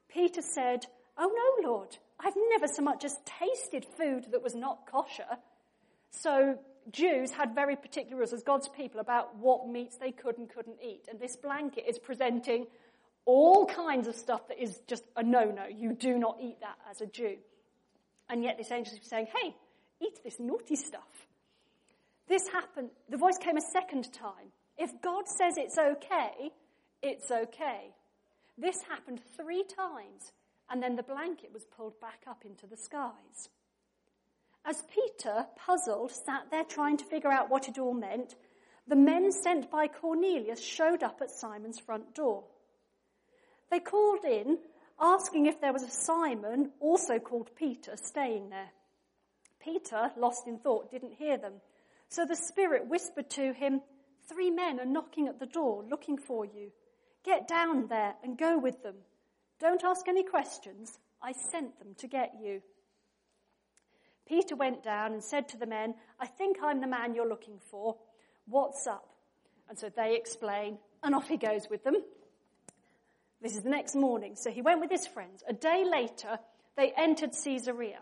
Peter 0.07 0.41
said, 0.41 0.85
Oh 1.17 1.59
no, 1.61 1.69
Lord. 1.69 1.97
I've 2.19 2.33
never 2.51 2.67
so 2.67 2.81
much 2.81 3.03
as 3.03 3.15
tasted 3.25 3.85
food 3.97 4.27
that 4.31 4.41
was 4.41 4.55
not 4.55 4.87
kosher. 4.89 5.37
So 6.11 6.57
Jews 6.91 7.31
had 7.31 7.55
very 7.55 7.75
particular 7.75 8.17
rules 8.17 8.33
as 8.33 8.43
God's 8.43 8.69
people 8.69 8.99
about 8.99 9.37
what 9.37 9.67
meats 9.67 9.97
they 9.97 10.11
could 10.11 10.37
and 10.37 10.49
couldn't 10.49 10.77
eat. 10.83 11.05
And 11.09 11.19
this 11.19 11.35
blanket 11.35 11.85
is 11.87 11.99
presenting 11.99 12.67
all 13.25 13.65
kinds 13.65 14.07
of 14.07 14.15
stuff 14.15 14.47
that 14.49 14.61
is 14.61 14.79
just 14.87 15.03
a 15.15 15.23
no-no. 15.23 15.65
You 15.65 15.93
do 15.93 16.17
not 16.17 16.37
eat 16.41 16.59
that 16.61 16.77
as 16.89 17.01
a 17.01 17.05
Jew. 17.05 17.37
And 18.29 18.43
yet 18.43 18.57
this 18.57 18.71
angel 18.71 18.93
is 18.93 19.07
saying, 19.07 19.27
hey, 19.41 19.55
eat 20.01 20.19
this 20.23 20.39
naughty 20.39 20.75
stuff. 20.75 21.27
This 22.27 22.47
happened, 22.47 22.89
the 23.09 23.17
voice 23.17 23.37
came 23.39 23.57
a 23.57 23.61
second 23.61 24.11
time. 24.13 24.51
If 24.77 24.91
God 25.01 25.27
says 25.27 25.55
it's 25.57 25.77
okay, 25.77 26.51
it's 27.01 27.29
okay. 27.29 27.93
This 28.57 28.77
happened 28.89 29.21
three 29.37 29.63
times, 29.63 30.31
and 30.73 30.81
then 30.81 30.95
the 30.95 31.03
blanket 31.03 31.51
was 31.53 31.65
pulled 31.65 32.01
back 32.01 32.23
up 32.27 32.43
into 32.43 32.65
the 32.65 32.75
skies. 32.75 33.49
As 34.65 34.81
Peter, 34.91 35.45
puzzled, 35.55 36.11
sat 36.11 36.49
there 36.49 36.63
trying 36.63 36.97
to 36.97 37.05
figure 37.05 37.31
out 37.31 37.51
what 37.51 37.67
it 37.67 37.77
all 37.77 37.93
meant, 37.93 38.33
the 38.87 38.95
men 38.95 39.31
sent 39.31 39.69
by 39.69 39.87
Cornelius 39.87 40.59
showed 40.59 41.03
up 41.03 41.19
at 41.21 41.29
Simon's 41.29 41.77
front 41.77 42.15
door. 42.15 42.45
They 43.69 43.79
called 43.79 44.25
in, 44.25 44.57
asking 44.99 45.45
if 45.45 45.61
there 45.61 45.73
was 45.73 45.83
a 45.83 45.91
Simon, 45.91 46.71
also 46.79 47.19
called 47.19 47.51
Peter, 47.55 47.93
staying 47.95 48.49
there. 48.49 48.71
Peter, 49.63 50.11
lost 50.17 50.47
in 50.47 50.57
thought, 50.57 50.89
didn't 50.89 51.13
hear 51.13 51.37
them. 51.37 51.53
So 52.09 52.25
the 52.25 52.35
Spirit 52.35 52.87
whispered 52.87 53.29
to 53.31 53.53
him, 53.53 53.81
Three 54.27 54.49
men 54.49 54.79
are 54.79 54.85
knocking 54.85 55.27
at 55.27 55.39
the 55.39 55.45
door, 55.45 55.83
looking 55.87 56.17
for 56.17 56.45
you. 56.45 56.71
Get 57.23 57.47
down 57.47 57.89
there 57.89 58.15
and 58.23 58.39
go 58.39 58.57
with 58.57 58.81
them. 58.81 58.95
Don't 59.63 59.85
ask 59.85 60.09
any 60.09 60.23
questions. 60.23 60.99
I 61.21 61.31
sent 61.31 61.79
them 61.79 61.95
to 61.99 62.07
get 62.07 62.33
you. 62.43 62.61
Peter 64.27 64.57
went 64.57 64.83
down 64.83 65.13
and 65.13 65.23
said 65.23 65.47
to 65.49 65.57
the 65.57 65.65
men, 65.65 65.95
I 66.19 66.27
think 66.27 66.57
I'm 66.61 66.81
the 66.81 66.87
man 66.87 67.15
you're 67.15 67.29
looking 67.29 67.59
for. 67.71 67.95
What's 68.45 68.85
up? 68.87 69.15
And 69.69 69.79
so 69.79 69.89
they 69.89 70.17
explain, 70.17 70.79
and 71.01 71.15
off 71.15 71.29
he 71.29 71.37
goes 71.37 71.67
with 71.69 71.85
them. 71.85 71.95
This 73.41 73.55
is 73.55 73.63
the 73.63 73.69
next 73.69 73.95
morning. 73.95 74.35
So 74.35 74.51
he 74.51 74.61
went 74.61 74.81
with 74.81 74.91
his 74.91 75.07
friends. 75.07 75.45
A 75.47 75.53
day 75.53 75.85
later, 75.89 76.39
they 76.75 76.91
entered 76.97 77.31
Caesarea. 77.31 77.99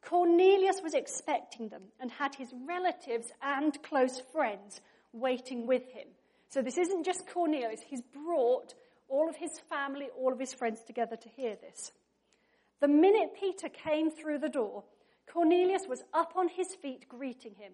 Cornelius 0.00 0.80
was 0.82 0.94
expecting 0.94 1.68
them 1.68 1.82
and 2.00 2.10
had 2.10 2.34
his 2.36 2.48
relatives 2.66 3.30
and 3.42 3.82
close 3.82 4.18
friends 4.32 4.80
waiting 5.12 5.66
with 5.66 5.92
him. 5.92 6.08
So 6.48 6.62
this 6.62 6.78
isn't 6.78 7.04
just 7.04 7.28
Cornelius. 7.28 7.80
He's 7.86 8.00
brought 8.00 8.72
all 9.12 9.28
of 9.28 9.36
his 9.36 9.60
family, 9.68 10.08
all 10.18 10.32
of 10.32 10.40
his 10.40 10.54
friends 10.54 10.80
together 10.82 11.16
to 11.16 11.28
hear 11.28 11.54
this. 11.54 11.92
The 12.80 12.88
minute 12.88 13.30
Peter 13.38 13.68
came 13.68 14.10
through 14.10 14.38
the 14.38 14.48
door, 14.48 14.84
Cornelius 15.32 15.86
was 15.88 16.02
up 16.12 16.32
on 16.36 16.48
his 16.48 16.74
feet 16.74 17.08
greeting 17.08 17.54
him 17.54 17.72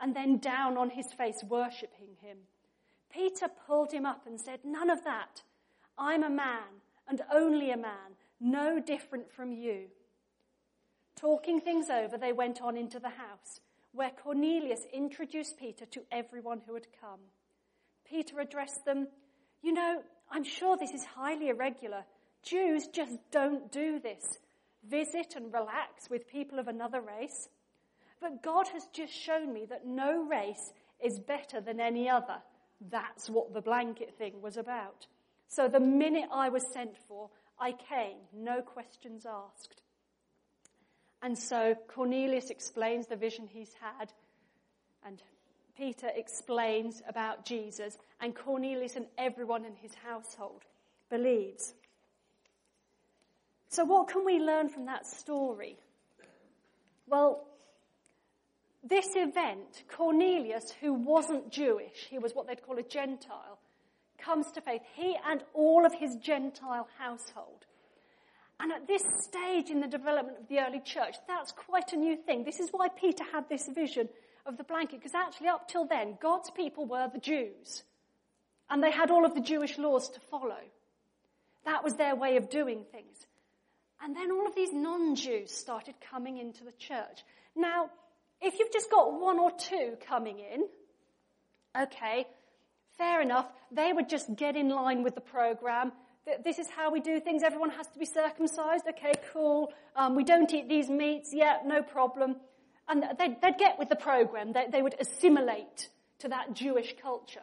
and 0.00 0.14
then 0.14 0.38
down 0.38 0.76
on 0.76 0.90
his 0.90 1.12
face 1.12 1.42
worshipping 1.48 2.16
him. 2.20 2.38
Peter 3.12 3.46
pulled 3.66 3.92
him 3.92 4.06
up 4.06 4.26
and 4.26 4.40
said, 4.40 4.60
None 4.64 4.90
of 4.90 5.04
that. 5.04 5.42
I'm 5.98 6.24
a 6.24 6.30
man 6.30 6.80
and 7.08 7.20
only 7.32 7.70
a 7.70 7.76
man, 7.76 8.16
no 8.40 8.80
different 8.80 9.30
from 9.30 9.52
you. 9.52 9.88
Talking 11.16 11.60
things 11.60 11.90
over, 11.90 12.18
they 12.18 12.32
went 12.32 12.60
on 12.60 12.76
into 12.76 12.98
the 12.98 13.10
house 13.10 13.60
where 13.92 14.10
Cornelius 14.10 14.86
introduced 14.92 15.58
Peter 15.58 15.86
to 15.86 16.02
everyone 16.10 16.62
who 16.66 16.74
had 16.74 16.86
come. 17.00 17.20
Peter 18.08 18.40
addressed 18.40 18.84
them, 18.84 19.06
You 19.62 19.72
know, 19.72 20.02
I'm 20.34 20.44
sure 20.44 20.76
this 20.76 20.90
is 20.90 21.04
highly 21.04 21.48
irregular. 21.48 22.04
Jews 22.42 22.88
just 22.92 23.16
don't 23.30 23.70
do 23.70 24.00
this 24.00 24.38
visit 24.88 25.34
and 25.36 25.52
relax 25.52 26.10
with 26.10 26.28
people 26.28 26.58
of 26.58 26.68
another 26.68 27.00
race. 27.00 27.48
But 28.20 28.42
God 28.42 28.68
has 28.68 28.86
just 28.92 29.12
shown 29.12 29.52
me 29.52 29.66
that 29.70 29.86
no 29.86 30.24
race 30.24 30.72
is 31.02 31.20
better 31.20 31.60
than 31.60 31.80
any 31.80 32.08
other. 32.08 32.36
That's 32.90 33.30
what 33.30 33.54
the 33.54 33.60
blanket 33.60 34.18
thing 34.18 34.42
was 34.42 34.56
about. 34.56 35.06
So 35.48 35.68
the 35.68 35.80
minute 35.80 36.28
I 36.32 36.48
was 36.48 36.64
sent 36.72 36.96
for, 37.08 37.30
I 37.58 37.72
came, 37.72 38.16
no 38.34 38.60
questions 38.60 39.24
asked. 39.26 39.82
And 41.22 41.38
so 41.38 41.74
Cornelius 41.88 42.50
explains 42.50 43.06
the 43.06 43.16
vision 43.16 43.46
he's 43.46 43.72
had, 43.80 44.12
and 45.06 45.22
Peter 45.76 46.08
explains 46.14 47.02
about 47.08 47.44
Jesus, 47.44 47.98
and 48.20 48.34
Cornelius 48.34 48.96
and 48.96 49.06
everyone 49.18 49.64
in 49.64 49.74
his 49.74 49.92
household 49.94 50.62
believes. 51.10 51.74
So, 53.68 53.84
what 53.84 54.08
can 54.08 54.24
we 54.24 54.38
learn 54.38 54.68
from 54.68 54.86
that 54.86 55.06
story? 55.06 55.76
Well, 57.08 57.44
this 58.82 59.06
event, 59.16 59.84
Cornelius, 59.88 60.72
who 60.80 60.92
wasn't 60.92 61.50
Jewish, 61.50 62.06
he 62.08 62.18
was 62.18 62.34
what 62.34 62.46
they'd 62.46 62.62
call 62.62 62.78
a 62.78 62.82
Gentile, 62.82 63.58
comes 64.18 64.50
to 64.52 64.60
faith. 64.60 64.82
He 64.94 65.16
and 65.28 65.42
all 65.54 65.84
of 65.84 65.92
his 65.94 66.16
Gentile 66.16 66.86
household. 66.98 67.66
And 68.60 68.72
at 68.72 68.86
this 68.86 69.02
stage 69.20 69.70
in 69.70 69.80
the 69.80 69.88
development 69.88 70.38
of 70.40 70.48
the 70.48 70.60
early 70.60 70.80
church, 70.80 71.16
that's 71.26 71.50
quite 71.50 71.92
a 71.92 71.96
new 71.96 72.16
thing. 72.16 72.44
This 72.44 72.60
is 72.60 72.70
why 72.70 72.88
Peter 72.88 73.24
had 73.32 73.48
this 73.48 73.68
vision 73.74 74.08
of 74.46 74.56
the 74.56 74.64
blanket, 74.64 75.00
because 75.00 75.14
actually 75.14 75.48
up 75.48 75.68
till 75.68 75.86
then, 75.86 76.18
God's 76.20 76.50
people 76.50 76.86
were 76.86 77.08
the 77.12 77.20
Jews. 77.20 77.82
And 78.70 78.82
they 78.82 78.90
had 78.90 79.10
all 79.10 79.24
of 79.24 79.34
the 79.34 79.40
Jewish 79.40 79.78
laws 79.78 80.08
to 80.10 80.20
follow. 80.20 80.60
That 81.64 81.84
was 81.84 81.94
their 81.94 82.16
way 82.16 82.36
of 82.36 82.50
doing 82.50 82.84
things. 82.92 83.26
And 84.02 84.14
then 84.14 84.30
all 84.30 84.46
of 84.46 84.54
these 84.54 84.72
non-Jews 84.72 85.50
started 85.50 85.94
coming 86.10 86.38
into 86.38 86.64
the 86.64 86.72
church. 86.72 87.24
Now, 87.56 87.90
if 88.40 88.58
you've 88.58 88.72
just 88.72 88.90
got 88.90 89.18
one 89.18 89.38
or 89.38 89.50
two 89.52 89.96
coming 90.06 90.38
in, 90.38 90.66
okay, 91.80 92.26
Fair 92.96 93.20
enough. 93.20 93.46
They 93.72 93.92
would 93.92 94.08
just 94.08 94.34
get 94.36 94.56
in 94.56 94.68
line 94.68 95.02
with 95.02 95.14
the 95.14 95.20
program. 95.20 95.92
This 96.44 96.58
is 96.58 96.70
how 96.70 96.90
we 96.90 97.00
do 97.00 97.20
things. 97.20 97.42
Everyone 97.42 97.70
has 97.70 97.86
to 97.88 97.98
be 97.98 98.06
circumcised. 98.06 98.84
Okay, 98.88 99.12
cool. 99.32 99.72
Um, 99.96 100.14
we 100.14 100.24
don't 100.24 100.52
eat 100.54 100.68
these 100.68 100.88
meats. 100.88 101.30
Yeah, 101.34 101.58
no 101.66 101.82
problem. 101.82 102.36
And 102.88 103.04
they'd, 103.18 103.40
they'd 103.40 103.58
get 103.58 103.78
with 103.78 103.88
the 103.88 103.96
program. 103.96 104.52
They, 104.52 104.66
they 104.70 104.82
would 104.82 104.96
assimilate 105.00 105.88
to 106.20 106.28
that 106.28 106.54
Jewish 106.54 106.94
culture. 107.00 107.42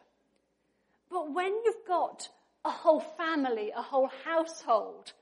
But 1.10 1.34
when 1.34 1.51
you've 1.65 1.86
got 1.88 2.30
a 2.63 2.69
whole 2.69 2.99
family, 2.99 3.71
a 3.75 3.82
whole 3.82 4.10
household 4.23 5.13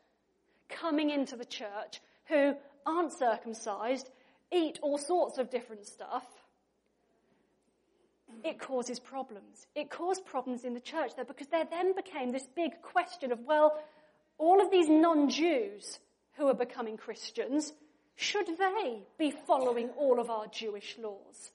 coming 0.69 1.09
into 1.09 1.35
the 1.35 1.45
church 1.45 2.01
who 2.25 2.53
aren't 2.85 3.13
circumcised, 3.13 4.09
eat 4.51 4.79
all 4.81 4.97
sorts 4.97 5.37
of 5.37 5.49
different 5.49 5.85
stuff, 5.87 6.25
it 8.43 8.59
causes 8.59 8.99
problems. 8.99 9.65
It 9.75 9.89
caused 9.89 10.25
problems 10.25 10.63
in 10.63 10.73
the 10.73 10.79
church 10.79 11.15
there 11.15 11.25
because 11.25 11.47
there 11.47 11.65
then 11.69 11.95
became 11.95 12.31
this 12.31 12.47
big 12.55 12.81
question 12.81 13.31
of, 13.31 13.39
well, 13.45 13.79
all 14.37 14.61
of 14.61 14.71
these 14.71 14.87
non-Jews 14.87 15.99
who 16.33 16.47
are 16.47 16.53
becoming 16.53 16.97
Christians, 16.97 17.73
should 18.19 18.47
they 18.57 19.01
be 19.17 19.31
following 19.31 19.89
all 19.97 20.19
of 20.19 20.29
our 20.29 20.45
Jewish 20.47 20.97
laws? 21.01 21.51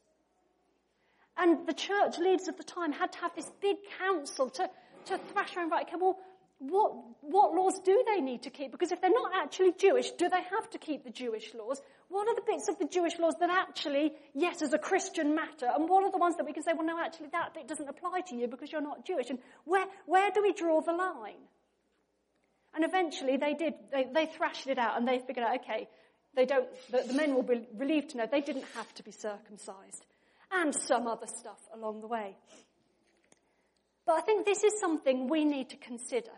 And 1.37 1.67
the 1.67 1.75
church 1.75 2.17
leaders 2.19 2.49
of 2.49 2.57
the 2.57 2.65
time 2.65 2.91
had 2.91 3.13
to 3.13 3.19
have 3.19 3.35
this 3.37 3.51
big 3.61 3.77
council 3.99 4.49
to, 4.49 4.71
to 5.07 5.19
thrash 5.19 5.55
around, 5.55 5.71
right, 5.71 5.87
okay, 5.87 5.97
well, 6.01 6.17
what, 6.61 6.95
what 7.21 7.53
laws 7.53 7.79
do 7.85 8.03
they 8.07 8.23
need 8.23 8.45
to 8.45 8.51
keep? 8.51 8.73
Because 8.73 8.93
if 8.93 9.03
they're 9.03 9.11
not 9.11 9.33
actually 9.35 9.75
Jewish, 9.79 10.11
do 10.13 10.31
they 10.31 10.41
have 10.57 10.71
to 10.71 10.79
keep 10.79 11.05
the 11.05 11.11
Jewish 11.11 11.53
laws? 11.53 11.83
What 12.09 12.29
are 12.29 12.35
the 12.35 12.43
bits 12.47 12.69
of 12.69 12.79
the 12.79 12.87
Jewish 12.87 13.19
laws 13.19 13.35
that 13.41 13.51
actually, 13.51 14.15
yes, 14.33 14.63
as 14.63 14.73
a 14.73 14.79
Christian 14.79 15.35
matter? 15.35 15.69
And 15.69 15.87
what 15.87 16.03
are 16.05 16.11
the 16.11 16.17
ones 16.17 16.37
that 16.39 16.47
we 16.47 16.55
can 16.55 16.63
say, 16.63 16.73
well, 16.73 16.87
no, 16.87 16.99
actually 16.99 17.29
that 17.33 17.53
bit 17.53 17.69
doesn't 17.69 17.89
apply 17.89 18.23
to 18.29 18.37
you 18.37 18.49
because 18.49 18.73
you're 18.73 18.81
not 18.81 19.05
Jewish? 19.05 19.29
And 19.29 19.39
where, 19.65 19.85
where 20.07 20.31
do 20.31 20.41
we 20.41 20.55
draw 20.55 20.81
the 20.81 20.95
line? 20.95 21.45
And 22.75 22.85
eventually 22.85 23.37
they 23.37 23.53
did, 23.53 23.75
they, 23.93 24.07
they 24.11 24.27
thrashed 24.27 24.67
it 24.67 24.79
out 24.79 24.97
and 24.97 25.07
they 25.07 25.19
figured 25.19 25.45
out, 25.45 25.61
okay, 25.61 25.89
they 26.35 26.47
don't, 26.47 26.69
the, 26.91 27.05
the 27.07 27.15
men 27.15 27.35
will 27.35 27.43
be 27.43 27.67
relieved 27.77 28.11
to 28.11 28.19
know 28.19 28.27
they 28.31 28.41
didn't 28.41 28.65
have 28.75 28.93
to 28.95 29.03
be 29.03 29.13
circumcised. 29.13 30.07
And 30.53 30.75
some 30.75 31.07
other 31.07 31.27
stuff 31.27 31.59
along 31.73 32.01
the 32.01 32.07
way. 32.07 32.37
But 34.07 34.19
I 34.19 34.21
think 34.21 34.45
this 34.45 34.63
is 34.63 34.79
something 34.79 35.29
we 35.29 35.45
need 35.45 35.71
to 35.71 35.77
consider. 35.77 36.31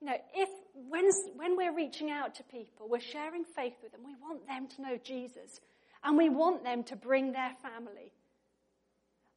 You 0.00 0.08
know, 0.08 0.16
if 0.34 0.48
when, 0.88 1.08
when 1.36 1.56
we're 1.56 1.74
reaching 1.74 2.10
out 2.10 2.34
to 2.36 2.42
people, 2.44 2.88
we're 2.88 3.00
sharing 3.00 3.44
faith 3.44 3.74
with 3.82 3.92
them, 3.92 4.02
we 4.04 4.14
want 4.20 4.46
them 4.46 4.66
to 4.76 4.82
know 4.82 4.98
Jesus 5.02 5.60
and 6.02 6.18
we 6.18 6.28
want 6.28 6.64
them 6.64 6.82
to 6.84 6.96
bring 6.96 7.32
their 7.32 7.52
family. 7.62 8.12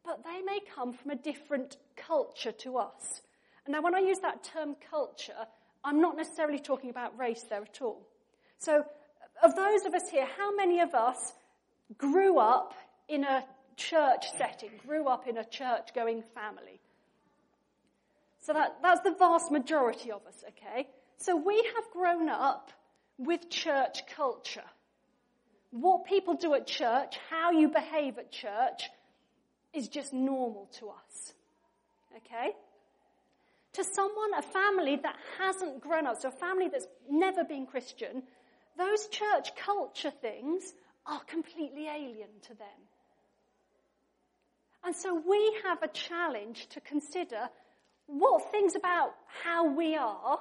But 0.04 0.24
they 0.24 0.42
may 0.42 0.60
come 0.76 0.94
from 0.94 1.12
a 1.12 1.16
different 1.16 1.78
culture 1.96 2.52
to 2.52 2.78
us. 2.78 3.22
And 3.66 3.74
now 3.74 3.82
when 3.82 3.96
I 3.96 4.00
use 4.00 4.20
that 4.20 4.44
term 4.44 4.76
culture, 4.90 5.48
I'm 5.84 6.02
not 6.02 6.18
necessarily 6.18 6.60
talking 6.60 6.90
about 6.90 7.18
race 7.18 7.46
there 7.50 7.62
at 7.62 7.82
all. 7.82 8.08
So 8.58 8.84
of 9.44 9.56
those 9.56 9.86
of 9.86 9.94
us 9.94 10.10
here, 10.10 10.28
how 10.38 10.56
many 10.56 10.80
of 10.80 10.94
us 10.94 11.34
grew 11.98 12.40
up 12.40 12.74
in 13.08 13.24
a 13.24 13.44
church 13.76 14.26
setting, 14.38 14.72
grew 14.86 15.08
up 15.08 15.28
in 15.28 15.38
a 15.38 15.46
church 15.46 15.90
going 15.94 16.24
family? 16.34 16.80
So 18.42 18.54
that, 18.54 18.78
that's 18.82 19.02
the 19.02 19.16
vast 19.18 19.52
majority 19.52 20.12
of 20.12 20.26
us, 20.26 20.44
okay? 20.50 20.88
So 21.18 21.36
we 21.36 21.56
have 21.76 21.92
grown 21.92 22.30
up 22.30 22.72
with 23.18 23.50
church 23.50 24.04
culture. 24.16 24.64
What 25.72 26.06
people 26.06 26.36
do 26.36 26.54
at 26.54 26.66
church, 26.66 27.18
how 27.30 27.52
you 27.52 27.70
behave 27.70 28.18
at 28.18 28.32
church, 28.32 28.90
is 29.74 29.88
just 29.88 30.14
normal 30.14 30.70
to 30.80 30.90
us. 30.90 31.34
Okay? 32.16 32.52
To 33.74 33.84
someone, 33.84 34.34
a 34.38 34.42
family 34.42 34.96
that 35.04 35.16
hasn't 35.40 35.82
grown 35.82 36.08
up, 36.08 36.22
so 36.22 36.30
a 36.30 36.32
family 36.32 36.70
that's 36.72 36.88
never 37.10 37.44
been 37.44 37.66
Christian, 37.66 38.24
those 38.78 39.08
church 39.08 39.56
culture 39.56 40.12
things 40.12 40.74
are 41.06 41.22
completely 41.22 41.88
alien 41.88 42.30
to 42.44 42.50
them. 42.50 42.68
And 44.84 44.96
so 44.96 45.22
we 45.28 45.58
have 45.66 45.82
a 45.84 45.88
challenge 45.88 46.68
to 46.70 46.82
consider 46.82 47.50
what 48.06 48.52
things 48.52 48.76
about 48.76 49.14
how 49.44 49.68
we 49.68 49.96
are 49.96 50.40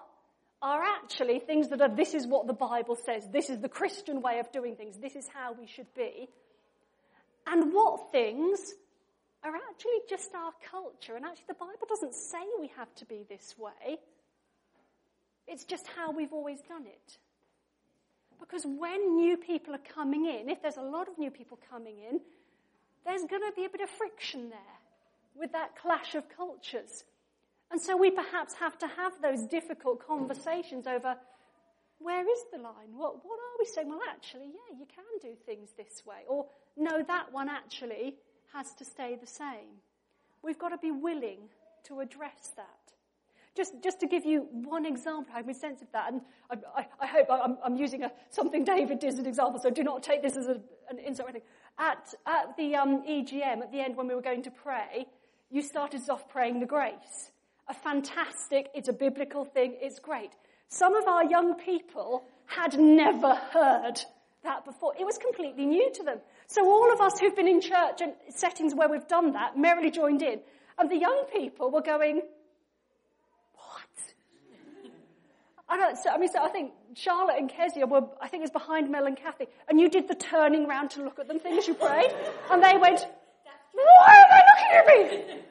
are 0.63 0.83
actually 0.83 1.41
things 1.41 1.69
that 1.69 1.81
are, 1.81 1.95
this 1.95 2.15
is 2.15 2.27
what 2.27 2.47
the 2.47 2.53
Bible 2.53 2.97
says, 3.05 3.29
this 3.33 3.51
is 3.51 3.61
the 3.61 3.69
Christian 3.69 4.23
way 4.23 4.39
of 4.39 4.51
doing 4.53 4.77
things, 4.77 4.97
this 4.99 5.17
is 5.17 5.27
how 5.33 5.53
we 5.53 5.67
should 5.67 5.93
be. 5.95 6.29
And 7.47 7.73
what 7.73 8.11
things 8.13 8.59
are 9.45 9.55
actually 9.55 10.01
just 10.09 10.35
our 10.35 10.53
culture. 10.71 11.15
And 11.15 11.25
actually, 11.25 11.45
the 11.49 11.55
Bible 11.55 11.87
doesn't 11.89 12.15
say 12.15 12.39
we 12.61 12.71
have 12.77 12.93
to 12.97 13.05
be 13.05 13.25
this 13.29 13.55
way. 13.59 13.99
It's 15.47 15.65
just 15.65 15.87
how 15.97 16.11
we've 16.11 16.33
always 16.33 16.61
done 16.63 16.87
it. 16.87 17.19
Because 18.39 18.65
when 18.65 19.17
new 19.17 19.37
people 19.37 19.75
are 19.75 19.87
coming 19.95 20.27
in, 20.27 20.49
if 20.49 20.63
there's 20.63 20.77
a 20.77 20.83
lot 20.83 21.09
of 21.09 21.19
new 21.19 21.31
people 21.31 21.59
coming 21.71 21.97
in, 21.99 22.21
there's 23.05 23.23
going 23.23 23.43
to 23.43 23.53
be 23.55 23.65
a 23.65 23.69
bit 23.69 23.81
of 23.81 23.91
friction 23.91 24.51
there 24.51 24.79
with 25.35 25.53
that 25.53 25.77
clash 25.77 26.15
of 26.15 26.25
cultures. 26.29 27.05
And 27.71 27.81
so 27.81 27.97
we 27.97 28.11
perhaps 28.11 28.55
have 28.55 28.79
to 28.79 28.87
have 28.87 29.13
those 29.21 29.43
difficult 29.47 30.07
conversations 30.07 30.87
over 30.87 31.17
where 31.99 32.23
is 32.23 32.45
the 32.53 32.59
line? 32.59 32.93
What, 32.95 33.25
what 33.25 33.39
are 33.39 33.57
we 33.59 33.65
saying? 33.65 33.89
Well, 33.89 34.01
actually, 34.09 34.47
yeah, 34.47 34.79
you 34.79 34.87
can 34.87 35.05
do 35.23 35.35
things 35.47 35.71
this 35.77 36.05
way. 36.05 36.25
Or 36.29 36.47
no, 36.77 37.03
that 37.03 37.33
one 37.33 37.49
actually 37.49 38.17
has 38.53 38.73
to 38.75 38.85
stay 38.85 39.17
the 39.21 39.27
same. 39.27 39.81
We've 40.43 40.59
got 40.59 40.69
to 40.69 40.79
be 40.79 40.91
willing 40.91 41.49
to 41.85 42.01
address 42.01 42.53
that. 42.57 42.93
Just, 43.57 43.73
just 43.83 44.01
to 44.01 44.07
give 44.07 44.25
you 44.25 44.49
one 44.53 44.85
example, 44.85 45.33
I 45.35 45.41
a 45.41 45.55
sense 45.55 45.81
of 45.81 45.91
that, 45.93 46.13
and 46.13 46.21
I, 46.51 46.83
I, 46.83 46.87
I 47.01 47.07
hope 47.07 47.29
I'm, 47.31 47.57
I'm 47.65 47.77
using 47.77 48.03
a, 48.03 48.13
something 48.31 48.65
David 48.65 48.99
did 48.99 49.15
as 49.15 49.19
an 49.19 49.27
example, 49.27 49.61
so 49.61 49.71
do 49.71 49.83
not 49.83 50.03
take 50.03 50.23
this 50.23 50.37
as 50.37 50.47
a, 50.47 50.61
an 50.91 50.99
insult 51.05 51.29
or 51.29 51.31
anything. 51.31 51.49
At, 51.79 52.15
at 52.27 52.57
the 52.57 52.75
um, 52.75 53.03
EGM, 53.09 53.63
at 53.63 53.73
the 53.73 53.81
end 53.81 53.97
when 53.97 54.09
we 54.09 54.15
were 54.15 54.23
going 54.23 54.43
to 54.43 54.51
pray, 54.51 55.07
you 55.51 55.63
started 55.63 56.03
us 56.03 56.09
off 56.09 56.29
praying 56.29 56.61
the 56.61 56.67
grace 56.67 57.31
a 57.69 57.75
fantastic, 57.75 58.69
it's 58.75 58.89
a 58.89 58.93
biblical 58.93 59.45
thing, 59.45 59.77
it's 59.81 59.99
great. 59.99 60.31
Some 60.69 60.95
of 60.95 61.07
our 61.07 61.25
young 61.25 61.57
people 61.57 62.25
had 62.47 62.79
never 62.79 63.35
heard 63.35 64.01
that 64.45 64.65
before. 64.65 64.93
It 64.99 65.05
was 65.05 65.19
completely 65.19 65.67
new 65.67 65.91
to 65.95 66.03
them. 66.05 66.19
So 66.47 66.65
all 66.65 66.93
of 66.93 67.01
us 67.01 67.19
who've 67.19 67.35
been 67.35 67.49
in 67.49 67.61
church 67.61 68.01
and 68.01 68.13
settings 68.29 68.75
where 68.75 68.89
we've 68.89 69.09
done 69.09 69.33
that 69.33 69.59
merrily 69.59 69.91
joined 69.91 70.23
in. 70.23 70.41
And 70.79 70.91
the 70.91 70.99
young 70.99 71.25
people 71.33 71.71
were 71.71 71.83
going, 71.83 72.23
what? 73.55 73.83
I 75.69 75.77
don't, 75.77 75.97
so, 75.99 76.11
I 76.11 76.19
mean, 76.19 76.29
so 76.29 76.43
I 76.43 76.49
think 76.49 76.73
Charlotte 76.95 77.37
and 77.39 77.51
Kezia 77.51 77.87
were, 77.87 78.03
I 78.21 78.29
think 78.29 78.43
it 78.43 78.45
was 78.45 78.51
behind 78.51 78.91
Mel 78.91 79.07
and 79.07 79.17
Kathy. 79.17 79.47
And 79.69 79.81
you 79.81 79.89
did 79.89 80.07
the 80.07 80.15
turning 80.15 80.69
round 80.69 80.91
to 80.93 81.03
look 81.03 81.19
at 81.19 81.27
them 81.27 81.41
thing 81.41 81.59
as 81.59 81.67
you 81.67 81.75
prayed. 81.75 82.13
And 82.51 82.63
they 82.63 82.77
went, 82.77 83.05
why 83.73 84.17
are 84.17 84.29
they 84.31 84.43
looking 84.53 84.73
at 84.77 84.87
me? 84.87 85.43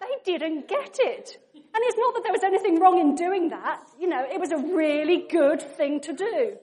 They 0.00 0.38
didn't 0.38 0.68
get 0.68 0.98
it. 1.00 1.38
And 1.54 1.84
it's 1.84 1.96
not 1.96 2.14
that 2.14 2.22
there 2.22 2.32
was 2.32 2.42
anything 2.42 2.80
wrong 2.80 2.98
in 2.98 3.14
doing 3.14 3.50
that. 3.50 3.80
You 3.98 4.08
know, 4.08 4.24
it 4.30 4.40
was 4.40 4.50
a 4.50 4.58
really 4.58 5.26
good 5.30 5.62
thing 5.62 6.00
to 6.00 6.12
do. 6.12 6.56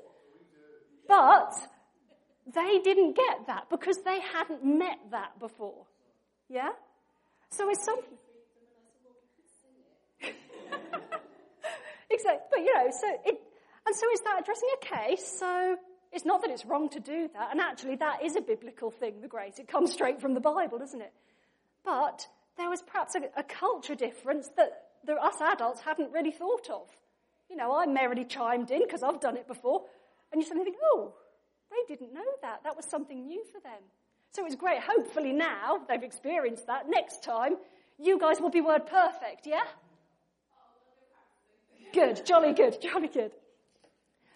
But 1.07 1.53
they 2.53 2.79
didn't 2.79 3.15
get 3.15 3.47
that 3.47 3.69
because 3.69 3.97
they 4.03 4.19
hadn't 4.19 4.63
met 4.63 4.99
that 5.11 5.39
before. 5.39 5.85
Yeah? 6.49 6.69
So 7.51 7.69
it's 7.69 7.83
something. 7.83 8.17
Exactly. 12.17 12.47
But 12.51 12.59
you 12.59 12.73
know, 12.73 12.89
so 12.91 13.07
it, 13.25 13.39
and 13.85 13.95
so 13.95 14.05
is 14.13 14.21
that 14.21 14.41
addressing 14.41 14.69
a 14.81 14.85
case? 14.85 15.37
So 15.39 15.77
it's 16.11 16.25
not 16.25 16.41
that 16.41 16.51
it's 16.51 16.65
wrong 16.65 16.89
to 16.89 16.99
do 16.99 17.29
that. 17.33 17.51
And 17.51 17.61
actually 17.61 17.95
that 17.97 18.23
is 18.23 18.35
a 18.35 18.41
biblical 18.41 18.91
thing, 18.91 19.21
the 19.21 19.27
grace. 19.27 19.59
It 19.59 19.67
comes 19.67 19.93
straight 19.93 20.19
from 20.19 20.33
the 20.33 20.39
Bible, 20.39 20.77
doesn't 20.77 21.01
it? 21.01 21.13
But 21.85 22.27
there 22.57 22.69
was 22.69 22.81
perhaps 22.81 23.15
a, 23.15 23.21
a 23.39 23.43
culture 23.43 23.95
difference 23.95 24.49
that 24.57 24.83
us 25.21 25.41
adults 25.41 25.81
hadn't 25.81 26.11
really 26.11 26.31
thought 26.31 26.69
of. 26.69 26.87
You 27.49 27.55
know, 27.55 27.73
I 27.77 27.85
merrily 27.85 28.25
chimed 28.25 28.71
in 28.71 28.81
because 28.83 29.03
I've 29.03 29.21
done 29.21 29.37
it 29.37 29.47
before, 29.47 29.83
and 30.31 30.41
you 30.41 30.45
suddenly 30.45 30.65
think, 30.65 30.77
oh, 30.83 31.13
they 31.71 31.95
didn't 31.95 32.13
know 32.13 32.25
that. 32.41 32.63
That 32.63 32.75
was 32.75 32.85
something 32.85 33.25
new 33.25 33.43
for 33.53 33.61
them. 33.61 33.79
So 34.31 34.45
it's 34.45 34.55
great. 34.55 34.79
Hopefully 34.81 35.31
now 35.31 35.79
they've 35.87 36.03
experienced 36.03 36.67
that. 36.67 36.89
Next 36.89 37.23
time, 37.23 37.55
you 37.97 38.19
guys 38.19 38.41
will 38.41 38.49
be 38.49 38.61
word 38.61 38.85
perfect, 38.85 39.47
yeah? 39.47 39.63
Good, 41.93 42.25
jolly 42.25 42.53
good, 42.53 42.81
jolly 42.81 43.07
good. 43.07 43.31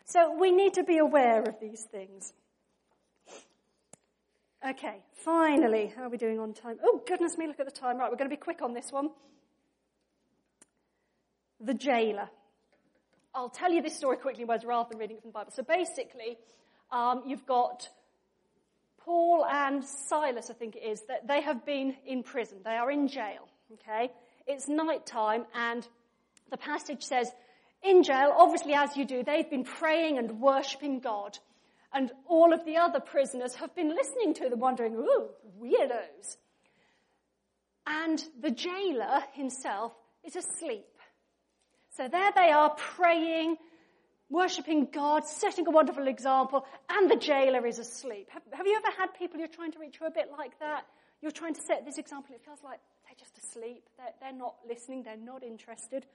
So 0.05 0.37
we 0.37 0.51
need 0.51 0.73
to 0.75 0.83
be 0.83 0.97
aware 0.97 1.41
of 1.41 1.59
these 1.59 1.83
things. 1.91 2.33
Okay, 4.67 4.97
finally, 5.13 5.91
how 5.95 6.03
are 6.03 6.09
we 6.09 6.17
doing 6.17 6.39
on 6.39 6.53
time? 6.53 6.77
Oh, 6.83 7.01
goodness 7.07 7.37
me, 7.37 7.47
look 7.47 7.59
at 7.59 7.65
the 7.65 7.71
time. 7.71 7.97
Right, 7.97 8.11
we're 8.11 8.17
going 8.17 8.29
to 8.29 8.35
be 8.35 8.39
quick 8.39 8.61
on 8.61 8.73
this 8.73 8.91
one. 8.91 9.09
The 11.59 11.73
jailer. 11.73 12.29
I'll 13.33 13.49
tell 13.49 13.71
you 13.71 13.81
this 13.81 13.95
story 13.95 14.17
quickly 14.17 14.43
in 14.43 14.47
words 14.47 14.65
rather 14.65 14.89
than 14.89 14.99
reading 14.99 15.17
it 15.17 15.21
from 15.21 15.29
the 15.29 15.33
Bible. 15.33 15.51
So 15.51 15.63
basically, 15.63 16.37
um, 16.91 17.23
you've 17.25 17.45
got 17.45 17.87
Paul 18.99 19.45
and 19.49 19.83
Silas, 19.83 20.49
I 20.49 20.53
think 20.53 20.75
it 20.75 20.83
is, 20.83 21.01
that 21.07 21.27
they 21.27 21.41
have 21.41 21.65
been 21.65 21.95
in 22.05 22.21
prison. 22.21 22.59
They 22.63 22.75
are 22.75 22.91
in 22.91 23.07
jail, 23.07 23.47
okay? 23.73 24.11
it's 24.47 24.67
night 24.67 25.05
time 25.05 25.45
and 25.53 25.87
the 26.51 26.57
passage 26.57 27.03
says, 27.03 27.31
in 27.83 28.03
jail, 28.03 28.33
obviously 28.37 28.73
as 28.73 28.95
you 28.95 29.05
do, 29.05 29.23
they've 29.23 29.49
been 29.49 29.63
praying 29.63 30.17
and 30.17 30.39
worshipping 30.39 30.99
God. 30.99 31.37
And 31.93 32.11
all 32.27 32.53
of 32.53 32.63
the 32.65 32.77
other 32.77 32.99
prisoners 32.99 33.55
have 33.55 33.75
been 33.75 33.89
listening 33.89 34.33
to 34.35 34.49
them, 34.49 34.59
wondering, 34.59 34.93
ooh, 34.95 35.29
weirdos. 35.59 36.37
And 37.85 38.23
the 38.39 38.51
jailer 38.51 39.23
himself 39.33 39.93
is 40.23 40.35
asleep. 40.35 40.85
So 41.97 42.07
there 42.07 42.31
they 42.33 42.51
are 42.51 42.69
praying, 42.69 43.57
worshipping 44.29 44.87
God, 44.93 45.25
setting 45.25 45.67
a 45.67 45.71
wonderful 45.71 46.07
example, 46.07 46.65
and 46.89 47.11
the 47.11 47.17
jailer 47.17 47.65
is 47.65 47.79
asleep. 47.79 48.29
Have, 48.31 48.43
have, 48.53 48.67
you 48.67 48.77
ever 48.77 48.95
had 48.97 49.13
people 49.17 49.39
you're 49.39 49.49
trying 49.49 49.73
to 49.73 49.79
reach 49.79 49.97
who 49.97 50.05
are 50.05 50.09
a 50.09 50.11
bit 50.11 50.29
like 50.37 50.57
that? 50.59 50.85
You're 51.21 51.31
trying 51.31 51.55
to 51.55 51.61
set 51.61 51.85
this 51.85 51.97
example, 51.97 52.33
it 52.33 52.41
feels 52.45 52.63
like 52.63 52.79
they're 53.05 53.15
just 53.19 53.37
asleep, 53.37 53.83
they're, 53.97 54.13
they're 54.21 54.37
not 54.37 54.55
listening, 54.67 55.03
they're 55.03 55.17
not 55.17 55.43
interested. 55.43 56.05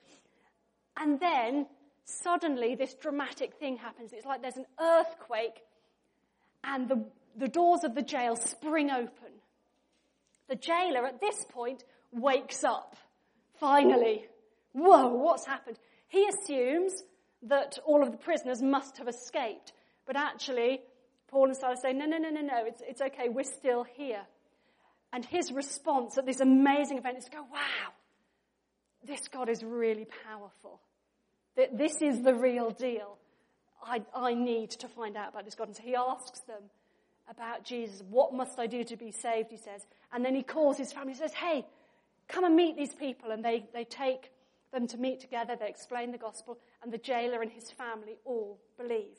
And 0.96 1.20
then 1.20 1.66
suddenly 2.04 2.74
this 2.74 2.94
dramatic 2.94 3.54
thing 3.54 3.76
happens. 3.76 4.12
It's 4.12 4.26
like 4.26 4.42
there's 4.42 4.56
an 4.56 4.66
earthquake 4.80 5.62
and 6.64 6.88
the, 6.88 7.04
the 7.36 7.48
doors 7.48 7.84
of 7.84 7.94
the 7.94 8.02
jail 8.02 8.36
spring 8.36 8.90
open. 8.90 9.32
The 10.48 10.56
jailer 10.56 11.06
at 11.06 11.20
this 11.20 11.44
point 11.48 11.84
wakes 12.12 12.64
up. 12.64 12.96
Finally. 13.58 14.26
Whoa, 14.72 15.08
what's 15.08 15.46
happened? 15.46 15.78
He 16.08 16.28
assumes 16.28 17.02
that 17.42 17.78
all 17.84 18.02
of 18.02 18.12
the 18.12 18.18
prisoners 18.18 18.62
must 18.62 18.98
have 18.98 19.08
escaped. 19.08 19.72
But 20.06 20.16
actually, 20.16 20.80
Paul 21.28 21.46
and 21.46 21.56
Silas 21.56 21.82
say, 21.82 21.92
no, 21.92 22.06
no, 22.06 22.18
no, 22.18 22.30
no, 22.30 22.40
no, 22.40 22.64
it's, 22.66 22.82
it's 22.86 23.00
okay, 23.00 23.28
we're 23.28 23.44
still 23.44 23.84
here. 23.84 24.22
And 25.12 25.24
his 25.24 25.52
response 25.52 26.18
at 26.18 26.26
this 26.26 26.40
amazing 26.40 26.98
event 26.98 27.18
is 27.18 27.24
to 27.24 27.30
go, 27.30 27.42
wow, 27.50 27.92
this 29.06 29.28
God 29.28 29.48
is 29.48 29.62
really 29.62 30.06
powerful. 30.24 30.80
That 31.56 31.78
this 31.78 32.02
is 32.02 32.22
the 32.22 32.34
real 32.34 32.70
deal. 32.70 33.16
I, 33.82 34.02
I 34.14 34.34
need 34.34 34.70
to 34.70 34.88
find 34.88 35.16
out 35.16 35.30
about 35.30 35.44
this 35.44 35.54
God. 35.54 35.68
And 35.68 35.76
so 35.76 35.82
he 35.82 35.94
asks 35.94 36.40
them 36.40 36.62
about 37.30 37.64
Jesus. 37.64 38.02
What 38.08 38.34
must 38.34 38.58
I 38.58 38.66
do 38.66 38.84
to 38.84 38.96
be 38.96 39.12
saved? 39.12 39.50
He 39.50 39.56
says. 39.56 39.86
And 40.12 40.24
then 40.24 40.34
he 40.34 40.42
calls 40.42 40.76
his 40.76 40.92
family 40.92 41.12
He 41.12 41.18
says, 41.18 41.32
Hey, 41.32 41.64
come 42.28 42.44
and 42.44 42.56
meet 42.56 42.76
these 42.76 42.94
people. 42.94 43.30
And 43.30 43.44
they, 43.44 43.64
they 43.72 43.84
take 43.84 44.30
them 44.72 44.86
to 44.88 44.98
meet 44.98 45.20
together. 45.20 45.56
They 45.58 45.68
explain 45.68 46.12
the 46.12 46.18
gospel. 46.18 46.58
And 46.82 46.92
the 46.92 46.98
jailer 46.98 47.42
and 47.42 47.50
his 47.50 47.70
family 47.70 48.18
all 48.24 48.58
believe. 48.76 49.16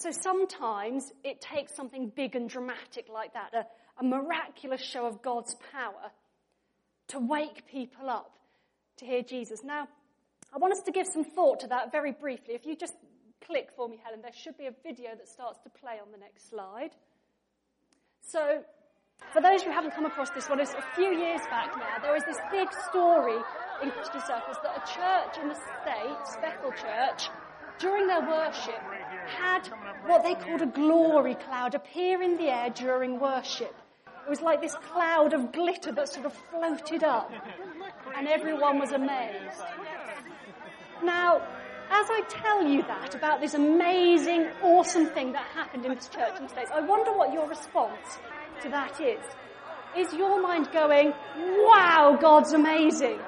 So 0.00 0.10
sometimes 0.12 1.12
it 1.22 1.42
takes 1.42 1.74
something 1.74 2.10
big 2.14 2.34
and 2.34 2.48
dramatic 2.48 3.08
like 3.12 3.34
that, 3.34 3.52
a, 3.52 3.66
a 4.00 4.04
miraculous 4.04 4.80
show 4.80 5.04
of 5.04 5.20
God's 5.20 5.54
power, 5.72 6.10
to 7.10 7.18
wake 7.18 7.66
people 7.66 8.08
up 8.08 8.32
to 8.98 9.04
hear 9.04 9.22
Jesus. 9.22 9.62
Now, 9.64 9.88
I 10.54 10.58
want 10.58 10.72
us 10.72 10.82
to 10.86 10.92
give 10.92 11.06
some 11.06 11.24
thought 11.24 11.60
to 11.60 11.68
that 11.68 11.92
very 11.92 12.12
briefly. 12.12 12.54
If 12.54 12.66
you 12.66 12.76
just 12.76 12.94
click 13.44 13.70
for 13.76 13.88
me, 13.88 14.00
Helen, 14.02 14.22
there 14.22 14.32
should 14.32 14.56
be 14.58 14.66
a 14.66 14.74
video 14.82 15.10
that 15.16 15.28
starts 15.28 15.58
to 15.60 15.70
play 15.70 15.98
on 16.04 16.10
the 16.12 16.18
next 16.18 16.50
slide. 16.50 16.90
So, 18.22 18.62
for 19.32 19.40
those 19.40 19.62
who 19.62 19.70
haven't 19.70 19.94
come 19.94 20.06
across 20.06 20.30
this 20.30 20.48
one, 20.48 20.60
it's 20.60 20.72
a 20.72 20.84
few 20.94 21.16
years 21.16 21.40
back 21.50 21.76
now, 21.76 22.02
there 22.02 22.12
was 22.12 22.24
this 22.24 22.38
big 22.50 22.68
story 22.88 23.38
in 23.82 23.90
Christian 23.90 24.20
circles 24.20 24.56
that 24.62 24.76
a 24.76 24.92
church 24.92 25.42
in 25.42 25.48
the 25.48 25.54
States, 25.54 26.36
Bethel 26.40 26.72
Church, 26.72 27.28
during 27.78 28.06
their 28.06 28.20
worship, 28.20 28.80
had 29.38 29.68
what 30.06 30.22
they 30.22 30.34
called 30.34 30.62
a 30.62 30.66
glory 30.66 31.34
cloud 31.34 31.74
appear 31.74 32.22
in 32.22 32.36
the 32.36 32.48
air 32.48 32.70
during 32.70 33.20
worship. 33.20 33.74
It 34.26 34.30
was 34.30 34.40
like 34.40 34.60
this 34.60 34.74
cloud 34.74 35.32
of 35.32 35.52
glitter 35.52 35.92
that 35.92 36.08
sort 36.08 36.26
of 36.26 36.32
floated 36.50 37.02
up, 37.02 37.32
and 38.16 38.28
everyone 38.28 38.78
was 38.78 38.92
amazed. 38.92 39.62
Now, 41.02 41.38
as 41.90 42.06
I 42.08 42.22
tell 42.28 42.64
you 42.64 42.82
that 42.82 43.14
about 43.14 43.40
this 43.40 43.54
amazing, 43.54 44.46
awesome 44.62 45.06
thing 45.06 45.32
that 45.32 45.44
happened 45.54 45.84
in 45.84 45.94
this 45.94 46.08
church 46.08 46.38
in 46.40 46.48
States, 46.48 46.70
I 46.72 46.80
wonder 46.80 47.12
what 47.12 47.32
your 47.32 47.48
response 47.48 48.18
to 48.62 48.68
that 48.68 49.00
is. 49.00 49.24
Is 49.96 50.12
your 50.14 50.40
mind 50.40 50.70
going, 50.72 51.12
wow, 51.36 52.16
God's 52.20 52.52
amazing? 52.52 53.18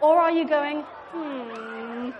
Or 0.00 0.18
are 0.18 0.32
you 0.32 0.48
going, 0.48 0.80
hmm, 1.12 2.10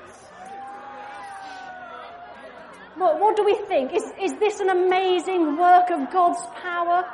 what, 2.96 3.18
what 3.18 3.36
do 3.36 3.44
we 3.44 3.56
think? 3.66 3.92
Is, 3.92 4.04
is 4.20 4.32
this 4.34 4.60
an 4.60 4.68
amazing 4.68 5.56
work 5.56 5.90
of 5.90 6.12
God's 6.12 6.40
power? 6.62 7.04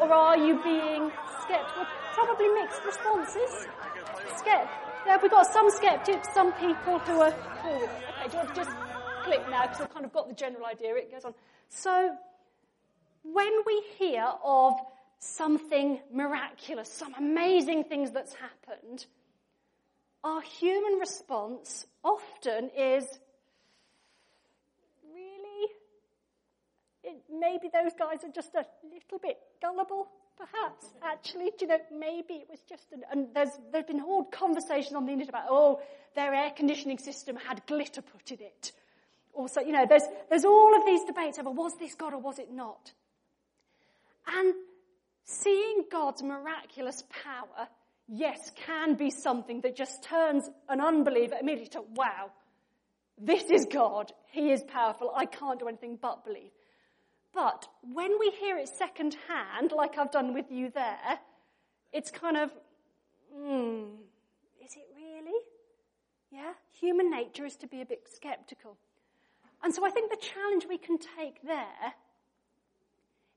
Or 0.00 0.12
are 0.12 0.36
you 0.36 0.62
being 0.62 1.10
skeptical? 1.44 1.86
Probably 2.14 2.48
mixed 2.48 2.84
responses. 2.84 3.68
Skept- 4.36 4.68
yeah, 5.06 5.18
we've 5.22 5.30
got 5.30 5.46
some 5.46 5.70
skeptics, 5.70 6.28
some 6.34 6.52
people 6.54 6.98
who 6.98 7.20
are 7.20 7.28
it. 7.28 7.34
Okay, 7.64 8.24
do 8.26 8.32
you 8.32 8.38
want 8.38 8.48
to 8.50 8.54
just 8.54 8.70
click 9.28 9.48
now 9.50 9.62
because 9.62 9.80
I've 9.82 9.92
kind 9.92 10.04
of 10.04 10.12
got 10.12 10.28
the 10.28 10.34
general 10.34 10.64
idea. 10.66 10.94
It 10.96 11.12
goes 11.12 11.24
on. 11.24 11.34
So, 11.68 12.16
when 13.22 13.52
we 13.66 13.82
hear 13.98 14.26
of 14.42 14.74
something 15.18 16.00
miraculous, 16.12 16.90
some 16.90 17.14
amazing 17.14 17.84
things 17.84 18.10
that's 18.10 18.34
happened, 18.34 19.04
our 20.24 20.40
human 20.40 20.98
response 20.98 21.86
often 22.02 22.70
is, 22.76 23.06
really? 25.14 25.68
It, 27.08 27.22
maybe 27.32 27.68
those 27.72 27.92
guys 27.98 28.22
are 28.22 28.32
just 28.32 28.54
a 28.54 28.64
little 28.84 29.18
bit 29.18 29.38
gullible 29.60 30.08
perhaps, 30.38 30.86
actually, 31.02 31.50
do 31.58 31.64
you 31.64 31.66
know, 31.66 31.78
maybe 31.92 32.34
it 32.34 32.48
was 32.48 32.60
just, 32.68 32.84
an, 32.92 33.02
and 33.10 33.28
there's, 33.34 33.50
there's 33.72 33.84
been 33.84 33.98
whole 33.98 34.24
conversations 34.24 34.94
on 34.94 35.04
the 35.04 35.12
internet 35.12 35.30
about, 35.30 35.46
oh, 35.50 35.80
their 36.14 36.32
air 36.32 36.52
conditioning 36.56 36.98
system 36.98 37.36
had 37.36 37.64
glitter 37.66 38.02
put 38.02 38.30
in 38.30 38.40
it. 38.40 38.72
Also, 39.34 39.60
you 39.60 39.72
know, 39.72 39.86
there's, 39.88 40.04
there's 40.30 40.44
all 40.44 40.76
of 40.76 40.86
these 40.86 41.04
debates 41.04 41.38
over 41.38 41.50
was 41.50 41.72
this 41.78 41.94
God 41.94 42.14
or 42.14 42.20
was 42.20 42.38
it 42.38 42.52
not? 42.52 42.92
And 44.26 44.54
seeing 45.24 45.84
God's 45.90 46.22
miraculous 46.22 47.02
power, 47.24 47.68
yes, 48.08 48.38
can 48.66 48.94
be 48.94 49.10
something 49.10 49.60
that 49.62 49.76
just 49.76 50.04
turns 50.04 50.48
an 50.68 50.80
unbeliever 50.80 51.36
immediately 51.40 51.68
to, 51.80 51.82
wow, 51.94 52.30
this 53.20 53.44
is 53.50 53.66
God. 53.70 54.12
He 54.30 54.52
is 54.52 54.62
powerful. 54.62 55.12
I 55.14 55.26
can't 55.26 55.58
do 55.58 55.68
anything 55.68 55.98
but 56.00 56.24
believe. 56.24 56.50
But 57.34 57.68
when 57.82 58.18
we 58.18 58.30
hear 58.30 58.56
it 58.56 58.68
secondhand, 58.68 59.72
like 59.72 59.98
I've 59.98 60.10
done 60.10 60.34
with 60.34 60.50
you 60.50 60.70
there, 60.70 61.18
it's 61.92 62.10
kind 62.10 62.36
of, 62.36 62.50
hmm, 63.34 63.84
is 64.64 64.74
it 64.74 64.86
really? 64.96 65.40
Yeah? 66.30 66.52
Human 66.80 67.10
nature 67.10 67.44
is 67.44 67.56
to 67.56 67.66
be 67.66 67.80
a 67.80 67.86
bit 67.86 68.02
skeptical. 68.12 68.76
And 69.62 69.74
so 69.74 69.84
I 69.84 69.90
think 69.90 70.10
the 70.10 70.16
challenge 70.16 70.66
we 70.68 70.78
can 70.78 70.98
take 70.98 71.42
there 71.42 71.94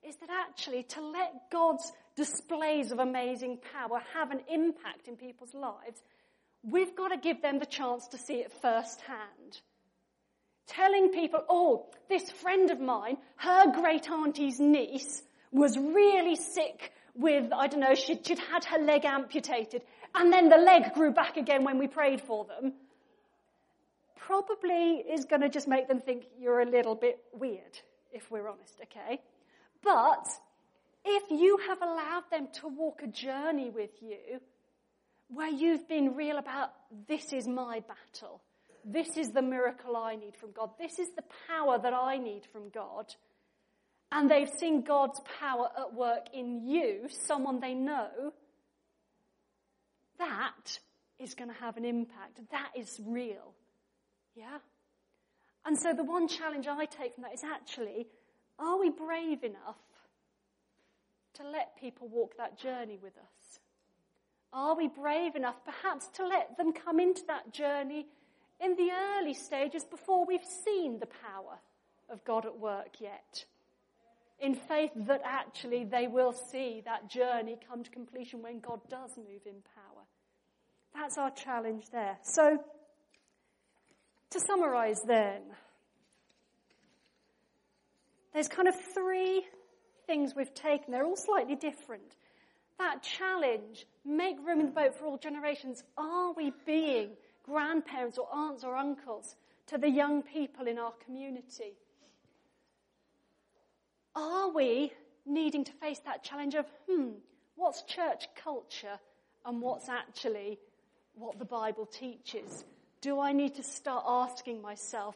is 0.08 0.16
that 0.18 0.30
actually 0.30 0.84
to 0.84 1.02
let 1.02 1.50
God's 1.52 1.92
displays 2.16 2.92
of 2.92 3.00
amazing 3.00 3.60
power 3.74 4.02
have 4.14 4.32
an 4.32 4.42
impact 4.52 5.08
in 5.08 5.16
people's 5.16 5.54
lives, 5.54 6.02
we've 6.64 6.96
got 6.96 7.10
to 7.10 7.18
give 7.18 7.42
them 7.42 7.60
the 7.60 7.66
chance 7.66 8.08
to 8.10 8.18
see 8.18 8.36
it 8.36 8.52
firsthand 8.62 9.62
telling 10.68 11.10
people, 11.10 11.44
oh, 11.50 11.88
this 12.10 12.30
friend 12.30 12.72
of 12.72 12.80
mine, 12.80 13.18
her 13.38 13.72
great 13.72 14.10
auntie's 14.10 14.60
niece 14.60 15.22
was 15.52 15.78
really 15.78 16.36
sick 16.36 16.92
with, 17.16 17.52
I 17.52 17.68
don't 17.68 17.82
know, 17.82 17.96
she'd, 17.96 18.26
she'd 18.26 18.40
had 18.40 18.64
her 18.66 18.80
leg 18.80 19.06
amputated 19.06 19.82
and 20.14 20.32
then 20.32 20.50
the 20.50 20.58
leg 20.58 20.94
grew 20.94 21.12
back 21.12 21.38
again 21.38 21.64
when 21.64 21.78
we 21.78 21.88
prayed 21.88 22.22
for 22.22 22.46
them, 22.46 22.74
probably 24.18 25.04
is 25.10 25.26
going 25.26 25.42
to 25.42 25.50
just 25.50 25.68
make 25.68 25.88
them 25.88 26.00
think 26.00 26.26
you're 26.40 26.62
a 26.62 26.70
little 26.70 26.96
bit 26.96 27.20
weird, 27.34 27.80
if 28.14 28.30
we're 28.30 28.48
honest, 28.48 28.80
okay? 28.84 29.22
But 29.84 30.28
if 31.06 31.24
you 31.32 31.58
have 31.68 31.82
allowed 31.82 32.24
them 32.30 32.48
to 32.62 32.68
walk 32.68 33.02
a 33.04 33.08
journey 33.08 33.70
with 33.70 33.92
you 34.02 34.40
where 35.30 35.50
you've 35.50 35.88
been 35.88 36.16
real 36.16 36.38
about 36.38 36.72
this 37.08 37.32
is 37.34 37.48
my 37.48 37.82
battle, 37.82 38.42
this 38.86 39.18
is 39.18 39.32
the 39.32 39.42
miracle 39.42 39.96
I 39.96 40.16
need 40.16 40.36
from 40.36 40.52
God. 40.52 40.72
This 40.80 41.00
is 41.00 41.10
the 41.16 41.24
power 41.48 41.78
that 41.78 41.94
I 41.94 42.18
need 42.18 42.46
from 42.52 42.70
God. 42.70 43.14
And 44.12 44.30
they've 44.30 44.50
seen 44.50 44.84
God's 44.84 45.22
power 45.40 45.70
at 45.78 45.94
work 45.94 46.28
in 46.34 46.68
you, 46.68 47.08
someone 47.10 47.60
they 47.60 47.74
know. 47.74 48.34
That 50.20 50.80
is 51.20 51.34
going 51.34 51.50
to 51.50 51.56
have 51.56 51.78
an 51.78 51.86
impact. 51.86 52.40
That 52.52 52.72
is 52.76 53.00
real. 53.06 53.54
Yeah? 54.36 54.58
And 55.66 55.78
so 55.78 55.94
the 55.94 56.04
one 56.04 56.28
challenge 56.28 56.68
I 56.68 56.86
take 56.86 57.16
from 57.16 57.24
that 57.24 57.34
is 57.34 57.44
actually, 57.44 58.08
are 58.60 58.80
we 58.80 58.90
brave 58.90 59.44
enough 59.44 59.78
to 61.36 61.48
let 61.48 61.80
people 61.80 62.08
walk 62.08 62.36
that 62.38 62.58
journey 62.58 63.00
with 63.02 63.14
us? 63.18 63.60
Are 64.54 64.76
we 64.76 64.90
brave 64.90 65.36
enough 65.36 65.64
perhaps 65.64 66.08
to 66.16 66.28
let 66.28 66.58
them 66.58 66.74
come 66.74 67.00
into 67.00 67.22
that 67.28 67.54
journey 67.54 68.08
in 68.64 68.76
the 68.76 68.90
early 68.92 69.34
stages 69.34 69.84
before 69.84 70.26
we've 70.26 70.46
seen 70.66 71.00
the 71.00 71.08
power 71.08 71.60
of 72.10 72.24
God 72.24 72.46
at 72.46 72.58
work 72.58 73.00
yet. 73.00 73.46
in 74.42 74.56
faith 74.56 74.90
that 74.96 75.22
actually 75.24 75.84
they 75.84 76.08
will 76.08 76.34
see 76.34 76.82
that 76.84 77.08
journey 77.08 77.58
come 77.70 77.84
to 77.84 77.92
completion 77.92 78.42
when 78.42 78.60
God 78.60 78.80
does 78.90 79.16
move 79.16 79.46
in 79.46 79.62
power. 79.76 80.04
That's 80.96 81.18
our 81.18 81.30
challenge 81.30 81.86
there. 81.92 82.18
So, 82.24 82.58
to 84.32 84.40
summarize 84.40 85.02
then, 85.06 85.42
there's 88.34 88.48
kind 88.48 88.68
of 88.68 88.76
three 88.94 89.46
things 90.08 90.34
we've 90.36 90.54
taken. 90.54 90.92
They're 90.92 91.06
all 91.06 91.16
slightly 91.16 91.56
different. 91.56 92.16
That 92.80 93.04
challenge, 93.04 93.86
make 94.04 94.38
room 94.46 94.60
in 94.60 94.66
the 94.68 94.72
boat 94.72 94.96
for 94.98 95.06
all 95.06 95.18
generations. 95.18 95.84
Are 95.98 96.34
we 96.34 96.52
being 96.66 97.12
grandparents 97.44 98.18
or 98.18 98.28
aunts 98.32 98.64
or 98.64 98.76
uncles 98.76 99.36
to 99.68 99.78
the 99.78 99.90
young 99.90 100.22
people 100.22 100.68
in 100.68 100.78
our 100.78 100.94
community? 101.06 101.74
Are 104.16 104.50
we 104.50 104.92
needing 105.26 105.64
to 105.64 105.72
face 105.74 106.00
that 106.00 106.24
challenge 106.24 106.56
of, 106.56 106.66
hmm, 106.90 107.12
what's 107.56 107.84
church 107.84 108.28
culture 108.36 109.00
and 109.46 109.62
what's 109.62 109.90
actually 109.90 110.60
what 111.14 111.40
the 111.40 111.46
Bible 111.46 111.86
teaches? 111.86 112.64
Do 113.02 113.20
I 113.20 113.32
need 113.32 113.56
to 113.56 113.64
start 113.64 114.04
asking 114.08 114.62
myself, 114.62 115.16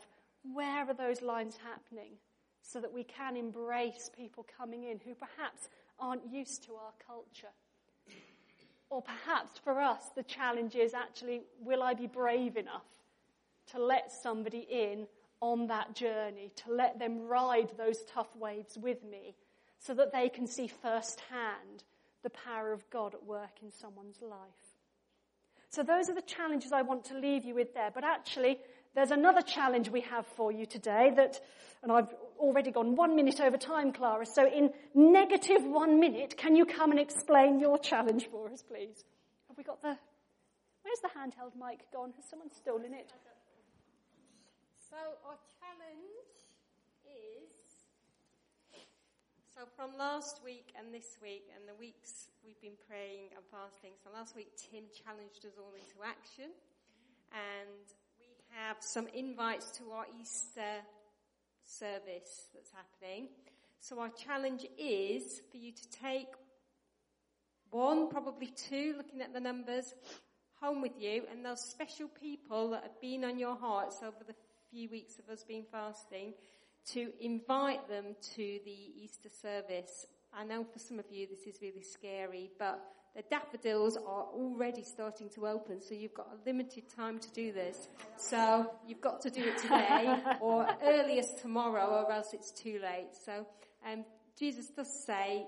where 0.54 0.88
are 0.88 0.94
those 0.94 1.22
lines 1.22 1.58
happening? 1.58 2.14
So 2.62 2.82
that 2.82 2.94
we 2.94 3.04
can 3.04 3.38
embrace 3.38 4.10
people 4.16 4.46
coming 4.58 4.86
in 4.86 5.00
who 5.00 5.14
perhaps 5.14 5.70
aren't 6.00 6.26
used 6.32 6.64
to 6.64 6.74
our 6.74 6.94
culture. 7.06 7.54
Or 8.90 9.02
perhaps 9.02 9.60
for 9.64 9.80
us, 9.82 10.10
the 10.16 10.24
challenge 10.24 10.76
is 10.76 10.94
actually, 10.94 11.42
will 11.60 11.84
I 11.84 11.94
be 11.94 12.08
brave 12.08 12.56
enough 12.56 12.86
to 13.72 13.84
let 13.84 14.12
somebody 14.12 14.68
in 14.70 15.08
on 15.42 15.68
that 15.68 15.96
journey, 15.96 16.52
to 16.56 16.72
let 16.72 17.00
them 17.00 17.28
ride 17.28 17.72
those 17.78 18.04
tough 18.04 18.36
waves 18.36 18.78
with 18.78 19.04
me 19.04 19.36
so 19.80 19.94
that 19.94 20.12
they 20.12 20.30
can 20.30 20.48
see 20.48 20.68
firsthand 20.68 21.84
the 22.24 22.30
power 22.30 22.72
of 22.72 22.90
God 22.90 23.14
at 23.14 23.24
work 23.24 23.62
in 23.62 23.72
someone's 23.72 24.22
life. 24.22 24.40
So 25.70 25.84
those 25.84 26.10
are 26.10 26.16
the 26.16 26.22
challenges 26.22 26.72
I 26.72 26.82
want 26.84 27.04
to 27.06 27.20
leave 27.20 27.44
you 27.44 27.54
with 27.54 27.74
there. 27.74 27.92
But 27.94 28.04
actually, 28.04 28.60
there's 28.96 29.12
another 29.12 29.42
challenge 29.42 29.90
we 29.90 30.02
have 30.02 30.26
for 30.26 30.52
you 30.52 30.66
today 30.66 31.12
that, 31.16 31.40
and 31.84 31.92
I've 31.92 32.14
already 32.40 32.72
gone 32.72 32.96
one 32.96 33.16
minute 33.16 33.40
over 33.40 33.58
time, 33.58 33.92
Clara. 33.92 34.26
So 34.26 34.48
in 34.48 34.72
negative 34.94 35.64
one 35.64 36.00
minute, 36.00 36.38
can 36.38 36.56
you 36.56 36.66
come 36.66 36.92
and 36.92 37.00
explain 37.00 37.60
your 37.60 37.78
challenge 37.78 38.28
for 38.30 38.50
us, 38.50 38.62
please? 38.62 39.04
Have 39.48 39.58
we 39.58 39.64
got 39.64 39.82
the, 39.82 39.98
where's 40.84 41.00
the 41.02 41.10
handheld 41.10 41.54
mic 41.56 41.92
gone? 41.92 42.14
Has 42.16 42.26
someone 42.30 42.52
stolen 42.52 42.94
it? 42.94 43.12
So 44.90 44.98
our 45.28 45.38
challenge 45.60 46.40
is, 47.04 47.52
so 49.54 49.68
from 49.76 49.98
last 49.98 50.42
week 50.44 50.74
and 50.78 50.94
this 50.94 51.18
week 51.22 51.52
and 51.56 51.68
the 51.68 51.76
weeks 51.80 52.30
we've 52.46 52.60
been 52.62 52.80
praying 52.88 53.36
and 53.36 53.44
fasting. 53.52 53.92
So 54.04 54.10
last 54.14 54.36
week 54.36 54.52
Tim 54.56 54.84
challenged 55.04 55.46
us 55.46 55.60
all 55.60 55.74
into 55.76 56.00
action 56.06 56.52
and 57.32 57.86
we 58.20 58.28
have 58.56 58.78
some 58.80 59.08
invites 59.14 59.72
to 59.80 59.92
our 59.92 60.06
Easter 60.22 60.80
service 61.66 62.50
that's 62.54 62.72
happening. 62.72 63.30
So 63.80 64.00
our 64.00 64.10
challenge 64.10 64.66
is 64.78 65.42
for 65.52 65.58
you 65.58 65.72
to 65.72 65.90
take 65.92 66.28
one, 67.70 68.10
probably 68.10 68.48
two, 68.48 68.96
looking 68.98 69.22
at 69.22 69.34
the 69.34 69.40
numbers, 69.40 69.94
home 70.62 70.82
with 70.82 70.94
you, 70.98 71.24
and 71.32 71.44
those 71.44 71.62
special 71.62 72.08
people 72.08 72.70
that 72.70 72.84
have 72.84 73.02
been 73.02 73.26
on 73.26 73.38
your 73.38 73.56
hearts 73.56 73.98
over 74.02 74.24
the 74.26 74.36
few 74.72 74.90
weeks 74.90 75.20
of 75.20 75.30
us 75.30 75.44
being 75.44 75.66
fasting, 75.72 76.34
to 76.94 77.12
invite 77.20 77.88
them 77.90 78.16
to 78.36 78.60
the 78.66 79.04
Easter 79.04 79.30
service. 79.30 80.06
I 80.34 80.44
know 80.44 80.64
for 80.64 80.80
some 80.80 81.00
of 81.00 81.06
you 81.10 81.28
this 81.28 81.48
is 81.48 81.62
really 81.62 81.82
scary, 81.82 82.52
but 82.58 82.82
the 83.16 83.24
daffodils 83.30 83.96
are 83.96 84.26
already 84.34 84.84
starting 84.84 85.30
to 85.30 85.48
open, 85.48 85.82
so 85.82 85.96
you've 85.96 86.14
got 86.14 86.28
a 86.34 86.46
limited 86.46 86.84
time 86.94 87.18
to 87.20 87.32
do 87.32 87.54
this. 87.54 87.88
So 88.18 88.70
you've 88.86 89.00
got 89.00 89.22
to 89.22 89.30
do 89.30 89.42
it 89.42 89.58
today 89.58 90.20
or 90.42 90.68
earliest 90.84 91.38
tomorrow 91.38 92.04
or 92.04 92.12
else 92.12 92.34
it's 92.34 92.52
too 92.52 92.80
late. 92.84 93.16
So 93.26 93.46
um, 93.90 94.04
Jesus 94.38 94.68
does 94.68 95.06
say, 95.06 95.46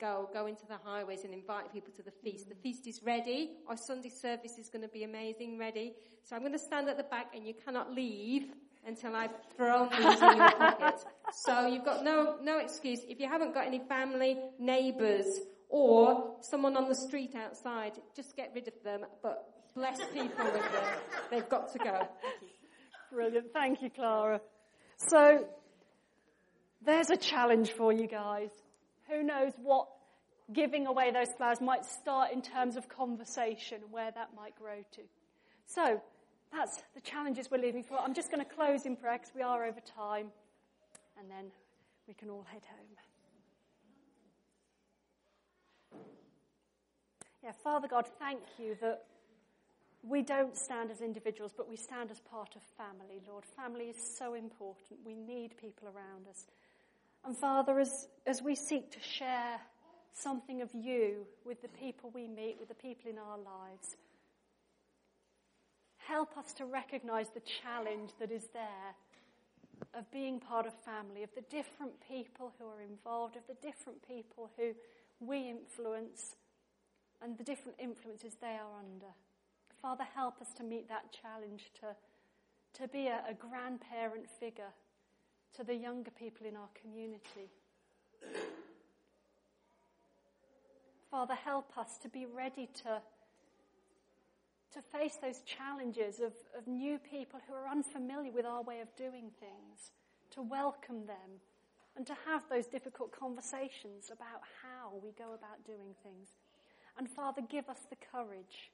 go, 0.00 0.28
go 0.32 0.46
into 0.46 0.64
the 0.66 0.76
highways 0.84 1.24
and 1.24 1.34
invite 1.34 1.72
people 1.72 1.92
to 1.96 2.02
the 2.02 2.12
feast. 2.22 2.48
The 2.48 2.54
feast 2.54 2.86
is 2.86 3.02
ready. 3.02 3.50
Our 3.68 3.76
Sunday 3.76 4.10
service 4.10 4.56
is 4.56 4.68
going 4.68 4.82
to 4.82 4.88
be 4.88 5.02
amazing, 5.02 5.58
ready. 5.58 5.94
So 6.22 6.36
I'm 6.36 6.42
going 6.42 6.52
to 6.52 6.58
stand 6.58 6.88
at 6.88 6.96
the 6.96 7.02
back 7.02 7.34
and 7.34 7.44
you 7.44 7.54
cannot 7.64 7.92
leave 7.92 8.44
until 8.86 9.14
I've 9.14 9.32
thrown 9.56 9.90
these 9.90 10.22
in 10.22 10.36
your 10.36 10.50
pocket. 10.52 11.04
So 11.32 11.68
you've 11.68 11.84
got 11.84 12.02
no, 12.02 12.38
no 12.42 12.58
excuse. 12.58 13.00
If 13.08 13.20
you 13.20 13.28
haven't 13.28 13.54
got 13.54 13.64
any 13.64 13.78
family, 13.78 14.36
neighbours, 14.58 15.26
or 15.70 16.34
someone 16.40 16.76
on 16.76 16.88
the 16.88 16.94
street 16.94 17.34
outside, 17.36 17.92
just 18.14 18.36
get 18.36 18.50
rid 18.54 18.68
of 18.68 18.74
them, 18.82 19.06
but 19.22 19.46
bless 19.74 19.98
people 20.12 20.44
with 20.44 20.72
them. 20.72 20.84
They've 21.30 21.48
got 21.48 21.72
to 21.72 21.78
go. 21.78 22.08
Brilliant. 23.12 23.52
Thank 23.52 23.80
you, 23.80 23.90
Clara. 23.90 24.40
So, 24.96 25.46
there's 26.84 27.10
a 27.10 27.16
challenge 27.16 27.72
for 27.72 27.92
you 27.92 28.06
guys. 28.06 28.50
Who 29.08 29.22
knows 29.22 29.52
what 29.62 29.86
giving 30.52 30.86
away 30.86 31.12
those 31.12 31.28
flowers 31.36 31.60
might 31.60 31.84
start 31.84 32.32
in 32.32 32.42
terms 32.42 32.76
of 32.76 32.88
conversation, 32.88 33.82
and 33.82 33.92
where 33.92 34.10
that 34.10 34.30
might 34.36 34.56
grow 34.56 34.78
to. 34.96 35.02
So, 35.66 36.02
that's 36.52 36.82
the 36.94 37.00
challenges 37.00 37.48
we're 37.48 37.62
leaving 37.62 37.84
for. 37.84 37.96
I'm 37.98 38.14
just 38.14 38.30
going 38.30 38.44
to 38.44 38.54
close 38.54 38.86
in 38.86 38.96
prayer 38.96 39.18
because 39.18 39.34
we 39.34 39.42
are 39.42 39.64
over 39.64 39.80
time, 39.96 40.32
and 41.18 41.30
then 41.30 41.52
we 42.08 42.14
can 42.14 42.28
all 42.28 42.44
head 42.50 42.62
home. 42.68 42.96
Yeah, 47.42 47.52
Father 47.64 47.88
God, 47.88 48.06
thank 48.18 48.40
you 48.58 48.76
that 48.82 49.04
we 50.02 50.22
don't 50.22 50.56
stand 50.56 50.90
as 50.90 51.00
individuals, 51.00 51.52
but 51.56 51.68
we 51.68 51.76
stand 51.76 52.10
as 52.10 52.20
part 52.20 52.54
of 52.54 52.62
family, 52.76 53.22
Lord. 53.26 53.44
Family 53.56 53.86
is 53.86 53.96
so 54.18 54.34
important. 54.34 55.00
We 55.04 55.14
need 55.14 55.56
people 55.56 55.88
around 55.88 56.28
us. 56.28 56.46
And 57.24 57.36
Father, 57.36 57.78
as, 57.80 58.08
as 58.26 58.42
we 58.42 58.54
seek 58.54 58.90
to 58.92 59.00
share 59.00 59.58
something 60.12 60.60
of 60.60 60.68
you 60.74 61.26
with 61.44 61.62
the 61.62 61.68
people 61.68 62.10
we 62.14 62.28
meet, 62.28 62.56
with 62.58 62.68
the 62.68 62.74
people 62.74 63.10
in 63.10 63.18
our 63.18 63.38
lives, 63.38 63.96
help 65.96 66.36
us 66.36 66.52
to 66.54 66.66
recognize 66.66 67.28
the 67.30 67.42
challenge 67.62 68.10
that 68.18 68.30
is 68.30 68.48
there 68.52 68.94
of 69.94 70.10
being 70.10 70.40
part 70.40 70.66
of 70.66 70.74
family, 70.80 71.22
of 71.22 71.30
the 71.34 71.44
different 71.50 71.92
people 72.06 72.52
who 72.58 72.66
are 72.66 72.82
involved, 72.82 73.36
of 73.36 73.46
the 73.46 73.66
different 73.66 74.06
people 74.06 74.50
who 74.58 74.72
we 75.20 75.48
influence 75.48 76.36
and 77.22 77.36
the 77.36 77.44
different 77.44 77.78
influences 77.78 78.36
they 78.40 78.56
are 78.56 78.78
under. 78.78 79.12
Father, 79.82 80.04
help 80.14 80.40
us 80.40 80.52
to 80.56 80.62
meet 80.62 80.88
that 80.88 81.12
challenge 81.12 81.70
to, 81.80 81.94
to 82.80 82.88
be 82.88 83.06
a, 83.06 83.22
a 83.28 83.34
grandparent 83.34 84.28
figure 84.28 84.72
to 85.56 85.64
the 85.64 85.74
younger 85.74 86.10
people 86.10 86.46
in 86.46 86.56
our 86.56 86.68
community. 86.80 87.50
Father, 91.10 91.34
help 91.34 91.76
us 91.76 91.98
to 91.98 92.08
be 92.08 92.24
ready 92.24 92.68
to, 92.84 93.00
to 94.72 94.82
face 94.82 95.16
those 95.20 95.40
challenges 95.40 96.20
of, 96.20 96.32
of 96.56 96.68
new 96.68 96.98
people 96.98 97.40
who 97.48 97.54
are 97.54 97.68
unfamiliar 97.68 98.30
with 98.30 98.46
our 98.46 98.62
way 98.62 98.80
of 98.80 98.94
doing 98.96 99.30
things, 99.40 99.92
to 100.30 100.42
welcome 100.42 101.06
them, 101.06 101.40
and 101.96 102.06
to 102.06 102.14
have 102.26 102.44
those 102.48 102.66
difficult 102.66 103.10
conversations 103.10 104.10
about 104.12 104.42
how 104.62 104.92
we 105.02 105.10
go 105.18 105.34
about 105.34 105.64
doing 105.66 105.94
things. 106.04 106.28
And 106.98 107.08
Father, 107.08 107.42
give 107.48 107.68
us 107.68 107.80
the 107.88 107.96
courage 108.12 108.70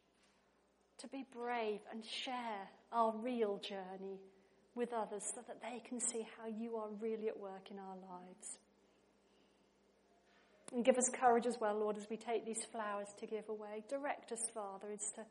to 0.98 1.08
be 1.08 1.24
brave 1.32 1.80
and 1.92 2.04
share 2.04 2.68
our 2.92 3.14
real 3.16 3.58
journey 3.58 4.20
with 4.74 4.92
others 4.92 5.22
so 5.34 5.40
that 5.46 5.60
they 5.62 5.82
can 5.88 6.00
see 6.00 6.26
how 6.36 6.48
you 6.48 6.76
are 6.76 6.88
really 7.00 7.28
at 7.28 7.38
work 7.38 7.70
in 7.70 7.78
our 7.78 7.96
lives. 7.96 8.58
And 10.72 10.84
give 10.84 10.96
us 10.96 11.08
courage 11.08 11.46
as 11.46 11.56
well, 11.60 11.78
Lord, 11.78 11.96
as 11.96 12.06
we 12.10 12.16
take 12.16 12.44
these 12.44 12.64
flowers 12.72 13.08
to 13.20 13.26
give 13.26 13.48
away. 13.48 13.84
Direct 13.88 14.32
us, 14.32 14.50
Father, 14.52 14.90
as 14.92 15.12
to 15.14 15.24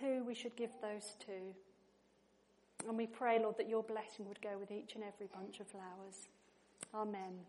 who 0.00 0.24
we 0.24 0.34
should 0.34 0.56
give 0.56 0.70
those 0.80 1.14
to. 1.26 2.88
And 2.88 2.96
we 2.96 3.06
pray, 3.06 3.38
Lord, 3.38 3.56
that 3.58 3.68
your 3.68 3.82
blessing 3.82 4.26
would 4.26 4.40
go 4.40 4.56
with 4.58 4.70
each 4.70 4.94
and 4.94 5.04
every 5.04 5.26
bunch 5.32 5.60
of 5.60 5.68
flowers. 5.68 6.28
Amen. 6.94 7.44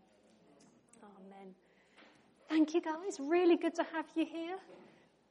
Amen. 1.02 1.54
Thank 2.52 2.74
you, 2.74 2.82
guys. 2.82 3.18
Really 3.18 3.56
good 3.56 3.74
to 3.76 3.82
have 3.94 4.04
you 4.14 4.26
here. 4.26 4.58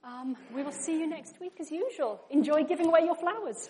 Um, 0.03 0.35
we 0.55 0.63
will 0.63 0.71
see 0.71 0.99
you 0.99 1.05
next 1.05 1.39
week 1.39 1.53
as 1.59 1.69
usual. 1.69 2.19
Enjoy 2.31 2.63
giving 2.63 2.87
away 2.87 3.01
your 3.05 3.13
flowers. 3.13 3.57